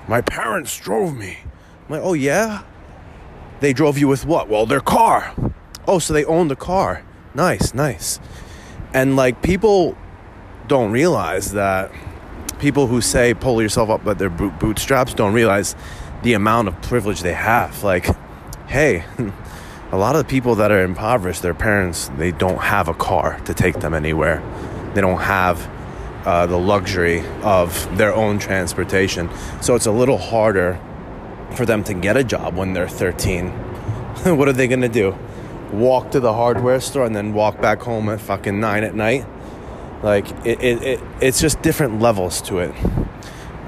My 0.09 0.23
parents 0.23 0.75
drove 0.79 1.15
me. 1.17 1.39
I'm 1.87 1.93
like, 1.95 2.03
oh 2.03 2.15
yeah? 2.15 2.63
They 3.61 3.73
drove 3.75 3.99
you 3.99 4.09
with 4.09 4.25
what? 4.25 4.49
Well, 4.49 4.65
their 4.65 4.81
car. 4.81 5.35
Oh, 5.87 5.99
so 5.99 6.15
they 6.15 6.25
owned 6.25 6.51
a 6.51 6.57
car. 6.57 7.03
Nice, 7.35 7.75
nice. 7.75 8.19
And 8.95 9.17
like 9.17 9.43
people 9.43 9.97
don't 10.67 10.93
realize 10.93 11.53
that 11.53 11.91
people 12.59 12.87
who 12.87 13.01
say 13.03 13.35
pull 13.35 13.61
yourself 13.61 13.91
up 13.91 14.03
by 14.05 14.15
their 14.15 14.31
bootstraps 14.31 15.13
don't 15.13 15.35
realize 15.35 15.77
the 16.23 16.35
amount 16.35 16.69
of 16.69 16.81
privilege 16.83 17.23
they 17.23 17.35
have. 17.35 17.83
Like, 17.83 18.07
hey, 18.67 19.05
a 19.93 19.97
lot 19.97 20.17
of 20.17 20.27
the 20.27 20.31
people 20.31 20.57
that 20.57 20.71
are 20.71 20.83
impoverished, 20.83 21.43
their 21.43 21.55
parents, 21.55 22.11
they 22.17 22.33
don't 22.33 22.59
have 22.59 22.89
a 22.89 22.95
car 22.95 23.41
to 23.47 23.55
take 23.55 23.81
them 23.81 23.95
anywhere. 23.95 24.43
They 24.95 25.01
don't 25.01 25.21
have 25.21 25.71
uh, 26.25 26.47
the 26.47 26.59
luxury 26.59 27.25
of 27.43 27.97
their 27.97 28.15
own 28.15 28.39
transportation. 28.39 29.31
So 29.63 29.75
it's 29.75 29.87
a 29.87 29.93
little 29.93 30.19
harder 30.19 30.79
for 31.55 31.65
them 31.65 31.85
to 31.85 31.95
get 31.95 32.17
a 32.17 32.25
job 32.25 32.55
when 32.55 32.73
they're 32.73 32.89
13. 32.89 33.49
what 34.37 34.49
are 34.49 34.53
they 34.53 34.69
going 34.69 34.83
to 34.83 34.89
do? 34.89 35.17
Walk 35.73 36.11
to 36.13 36.21
the 36.21 36.33
hardware 36.33 36.81
store 36.81 37.07
and 37.07 37.15
then 37.15 37.33
walk 37.33 37.61
back 37.61 37.81
home 37.81 38.09
at 38.09 38.21
fucking 38.21 38.61
9 38.61 38.85
at 38.85 38.95
night? 38.95 39.27
Like, 40.03 40.29
it, 40.47 40.63
it, 40.63 40.83
it, 40.83 41.01
it's 41.21 41.41
just 41.41 41.63
different 41.63 42.01
levels 42.01 42.43
to 42.43 42.59
it. 42.59 42.75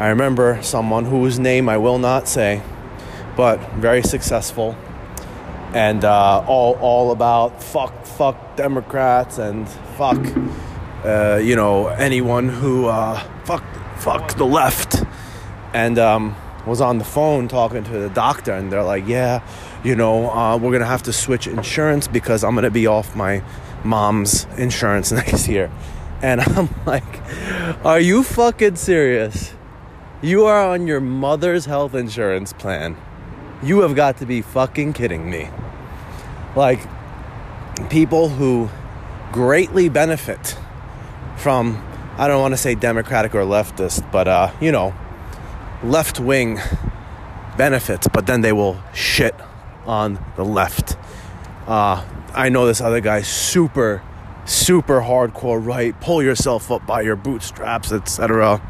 I 0.00 0.08
remember 0.08 0.58
someone 0.62 1.04
whose 1.04 1.38
name 1.38 1.68
I 1.68 1.76
will 1.76 1.98
not 1.98 2.26
say, 2.26 2.62
but 3.36 3.60
very 3.74 4.02
successful 4.02 4.76
and 5.72 6.04
uh, 6.04 6.44
all, 6.48 6.74
all 6.80 7.12
about 7.12 7.62
fuck, 7.62 8.04
fuck 8.04 8.56
Democrats 8.56 9.38
and 9.38 9.68
fuck 9.96 10.18
uh, 11.04 11.40
you 11.42 11.56
know, 11.56 11.88
anyone 11.88 12.48
who 12.48 12.86
uh, 12.86 13.18
fuck 13.44 13.64
fuck 13.96 14.34
the 14.34 14.44
left, 14.44 15.02
and 15.72 15.98
um, 15.98 16.36
was 16.66 16.80
on 16.80 16.98
the 16.98 17.04
phone 17.04 17.48
talking 17.48 17.84
to 17.84 17.98
the 17.98 18.10
doctor, 18.10 18.52
and 18.52 18.70
they're 18.70 18.82
like, 18.82 19.06
yeah, 19.06 19.42
you 19.82 19.94
know, 19.94 20.30
uh, 20.30 20.56
we're 20.56 20.72
gonna 20.72 20.84
have 20.84 21.02
to 21.04 21.12
switch 21.12 21.46
insurance 21.46 22.06
because 22.06 22.44
I'm 22.44 22.54
gonna 22.54 22.70
be 22.70 22.86
off 22.86 23.16
my 23.16 23.42
mom's 23.84 24.46
insurance 24.56 25.10
next 25.22 25.48
year, 25.48 25.70
and 26.22 26.40
I'm 26.40 26.68
like, 26.84 27.22
are 27.84 28.00
you 28.00 28.22
fucking 28.22 28.76
serious? 28.76 29.54
You 30.22 30.44
are 30.44 30.68
on 30.68 30.86
your 30.86 31.00
mother's 31.00 31.64
health 31.64 31.94
insurance 31.94 32.52
plan. 32.52 32.96
You 33.62 33.80
have 33.80 33.94
got 33.94 34.18
to 34.18 34.26
be 34.26 34.42
fucking 34.42 34.92
kidding 34.92 35.30
me. 35.30 35.48
Like, 36.54 36.80
people 37.88 38.28
who 38.28 38.68
greatly 39.32 39.88
benefit 39.88 40.58
from 41.36 41.82
I 42.18 42.28
don't 42.28 42.42
want 42.42 42.52
to 42.52 42.58
say 42.58 42.74
democratic 42.74 43.34
or 43.34 43.44
leftist, 43.44 44.12
but 44.12 44.28
uh, 44.28 44.52
you 44.60 44.72
know, 44.72 44.94
left 45.82 46.20
wing 46.20 46.58
benefits, 47.56 48.06
but 48.12 48.26
then 48.26 48.42
they 48.42 48.52
will 48.52 48.78
shit 48.92 49.34
on 49.86 50.22
the 50.36 50.44
left. 50.44 50.98
Uh, 51.66 52.04
I 52.34 52.50
know 52.50 52.66
this 52.66 52.82
other 52.82 53.00
guy, 53.00 53.22
super, 53.22 54.02
super 54.44 55.00
hardcore 55.00 55.64
right, 55.64 55.98
pull 55.98 56.22
yourself 56.22 56.70
up 56.70 56.86
by 56.86 57.00
your 57.00 57.16
bootstraps, 57.16 57.90
etc. 57.90 58.60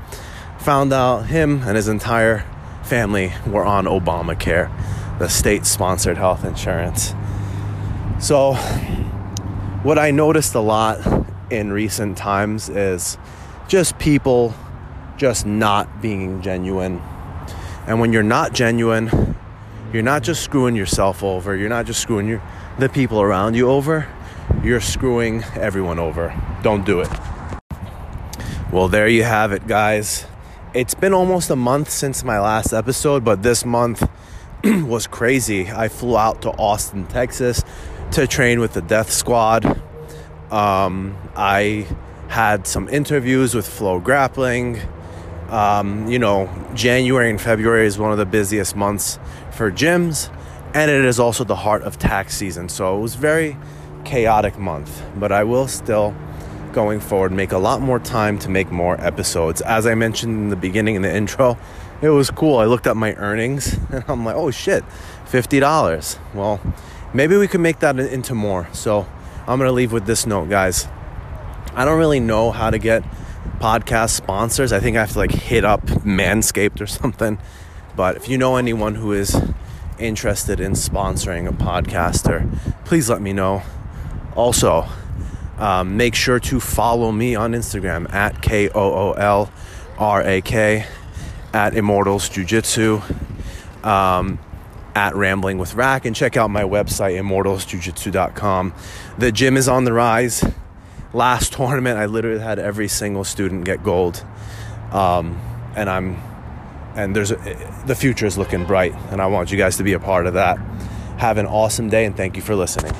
Found 0.61 0.93
out 0.93 1.27
him 1.27 1.63
and 1.63 1.75
his 1.75 1.89
entire 1.89 2.45
family 2.83 3.33
were 3.47 3.65
on 3.65 3.87
Obamacare, 3.87 4.71
the 5.19 5.29
state 5.29 5.65
sponsored 5.65 6.19
health 6.19 6.45
insurance. 6.45 7.15
So, 8.19 8.53
what 9.83 9.99
I 9.99 10.11
noticed 10.11 10.55
a 10.55 10.61
lot 10.61 10.99
in 11.51 11.73
recent 11.73 12.19
times 12.19 12.69
is 12.69 13.17
just 13.69 13.99
people 13.99 14.55
just 15.17 15.47
not 15.47 16.03
being 16.03 16.43
genuine. 16.43 17.01
And 17.87 17.99
when 17.99 18.13
you're 18.13 18.23
not 18.23 18.53
genuine, 18.53 19.37
you're 19.95 20.03
not 20.03 20.23
just 20.23 20.43
screwing 20.43 20.77
yourself 20.77 21.23
over, 21.23 21.57
you're 21.57 21.71
not 21.71 21.87
just 21.87 22.01
screwing 22.01 22.29
your, 22.29 22.43
the 22.79 22.91
people 22.91 23.23
around 23.23 23.55
you 23.55 23.71
over, 23.71 24.07
you're 24.63 24.81
screwing 24.81 25.43
everyone 25.55 25.99
over. 25.99 26.39
Don't 26.63 26.85
do 26.85 27.01
it. 27.01 27.09
Well, 28.71 28.89
there 28.89 29.09
you 29.09 29.25
have 29.25 29.53
it, 29.53 29.67
guys. 29.67 30.27
It's 30.73 30.95
been 30.95 31.13
almost 31.13 31.51
a 31.51 31.57
month 31.57 31.91
since 31.91 32.23
my 32.25 32.41
last 32.41 32.73
episode, 32.73 33.25
but 33.25 33.43
this 33.43 33.65
month 33.65 34.09
was 34.65 35.07
crazy. 35.07 35.69
I 35.71 35.89
flew 35.89 36.17
out 36.17 36.43
to 36.43 36.51
Austin, 36.51 37.07
Texas 37.07 37.63
to 38.13 38.27
train 38.27 38.61
with 38.61 38.73
the 38.73 38.83
Death 38.83 39.11
Squad 39.11 39.65
um, 40.51 41.17
I 41.37 41.87
had 42.29 42.67
some 42.67 42.89
interviews 42.89 43.55
with 43.55 43.67
FloGrappling. 43.67 44.87
Um, 45.51 46.09
you 46.09 46.19
know, 46.19 46.49
January 46.75 47.31
and 47.31 47.41
February 47.41 47.87
is 47.87 47.99
one 47.99 48.13
of 48.13 48.19
the 48.19 48.27
busiest 48.27 48.77
months 48.77 49.19
for 49.51 49.71
gyms, 49.71 50.33
and 50.75 50.91
it 50.91 51.05
is 51.05 51.19
also 51.19 51.45
the 51.45 51.57
heart 51.57 51.83
of 51.83 51.99
tax 51.99 52.37
season. 52.37 52.69
So 52.69 52.97
it 52.97 53.01
was 53.01 53.15
very 53.15 53.57
chaotic 54.05 54.59
month, 54.59 55.03
but 55.17 55.33
I 55.33 55.45
will 55.45 55.67
still 55.69 56.15
going 56.73 57.01
forward 57.01 57.33
make 57.33 57.53
a 57.53 57.59
lot 57.59 57.81
more 57.81 57.99
time 57.99 58.39
to 58.41 58.49
make 58.49 58.71
more 58.71 59.01
episodes. 59.01 59.61
As 59.61 59.87
I 59.87 59.95
mentioned 59.95 60.35
in 60.35 60.49
the 60.49 60.57
beginning 60.57 60.95
in 60.95 61.03
the 61.03 61.15
intro, 61.15 61.59
it 62.03 62.09
was 62.09 62.31
cool. 62.31 62.59
I 62.59 62.65
looked 62.65 62.87
at 62.87 62.97
my 62.97 63.15
earnings 63.15 63.75
and 63.91 64.05
I'm 64.09 64.25
like, 64.25 64.37
"Oh 64.37 64.51
shit, 64.51 64.85
$50." 65.27 66.19
Well, 66.35 66.61
maybe 67.13 67.37
we 67.37 67.49
could 67.49 67.61
make 67.61 67.81
that 67.81 67.99
into 67.99 68.35
more. 68.35 68.69
So, 68.73 69.07
I'm 69.47 69.59
going 69.59 69.69
to 69.69 69.73
leave 69.73 69.93
with 69.93 70.07
this 70.07 70.27
note, 70.27 70.49
guys. 70.49 70.87
I 71.75 71.85
don't 71.85 71.99
really 71.99 72.21
know 72.21 72.51
how 72.51 72.71
to 72.71 72.79
get 72.79 73.03
podcast 73.59 74.11
sponsors. 74.11 74.73
I 74.73 74.81
think 74.81 74.97
I 74.97 75.01
have 75.01 75.13
to 75.13 75.19
like 75.19 75.33
hit 75.33 75.65
up 75.65 75.83
Manscaped 75.87 76.81
or 76.81 76.87
something. 76.87 77.39
But 77.97 78.17
if 78.17 78.29
you 78.29 78.39
know 78.39 78.57
anyone 78.57 78.95
who 78.95 79.13
is 79.13 79.37
interested 79.99 80.61
in 80.61 80.73
sponsoring 80.73 81.49
a 81.49 81.53
podcaster, 81.53 82.49
please 82.85 83.11
let 83.11 83.21
me 83.21 83.33
know. 83.33 83.63
Also, 84.35 84.87
um, 85.61 85.97
make 85.97 86.15
sure 86.15 86.41
to 86.41 86.59
follow 86.59 87.13
me 87.13 87.35
on 87.35 87.53
Instagram 87.53 88.13
at 88.13 88.43
K 88.43 88.69
O 88.71 88.73
O 88.75 89.13
L 89.13 89.53
R 89.99 90.23
A 90.23 90.41
K 90.41 90.87
at 91.53 91.77
Immortals 91.77 92.29
Jiu 92.29 92.45
Jitsu. 92.45 93.01
Um, 93.85 94.39
at 94.95 95.15
Rambling 95.15 95.59
with 95.59 95.75
Rack 95.75 96.05
and 96.05 96.15
check 96.15 96.37
out 96.37 96.51
my 96.51 96.63
website, 96.63 97.19
immortalsjujitsu.com. 97.21 98.75
The 99.19 99.33
gym 99.33 99.57
is 99.57 99.69
on 99.69 99.85
the 99.85 99.93
rise. 99.93 100.45
Last 101.13 101.53
tournament, 101.55 101.99
I 101.99 102.07
literally 102.07 102.41
had 102.41 102.59
every 102.59 102.89
single 102.89 103.25
student 103.25 103.65
get 103.65 103.83
gold. 103.83 104.25
Um, 104.93 105.41
and 105.77 105.89
I'm, 105.89 106.21
and 106.97 107.15
there's 107.15 107.31
a, 107.31 107.83
the 107.87 107.95
future 107.95 108.27
is 108.27 108.37
looking 108.37 108.65
bright, 108.65 108.95
and 109.11 109.23
I 109.23 109.27
want 109.27 109.53
you 109.53 109.59
guys 109.59 109.77
to 109.77 109.85
be 109.85 109.93
a 109.93 110.01
part 110.01 110.27
of 110.27 110.35
that. 110.35 110.59
Have 111.19 111.39
an 111.39 111.47
awesome 111.47 111.89
day, 111.89 112.05
and 112.05 112.17
thank 112.17 112.37
you 112.37 112.43
for 112.43 112.57
listening. 112.57 112.93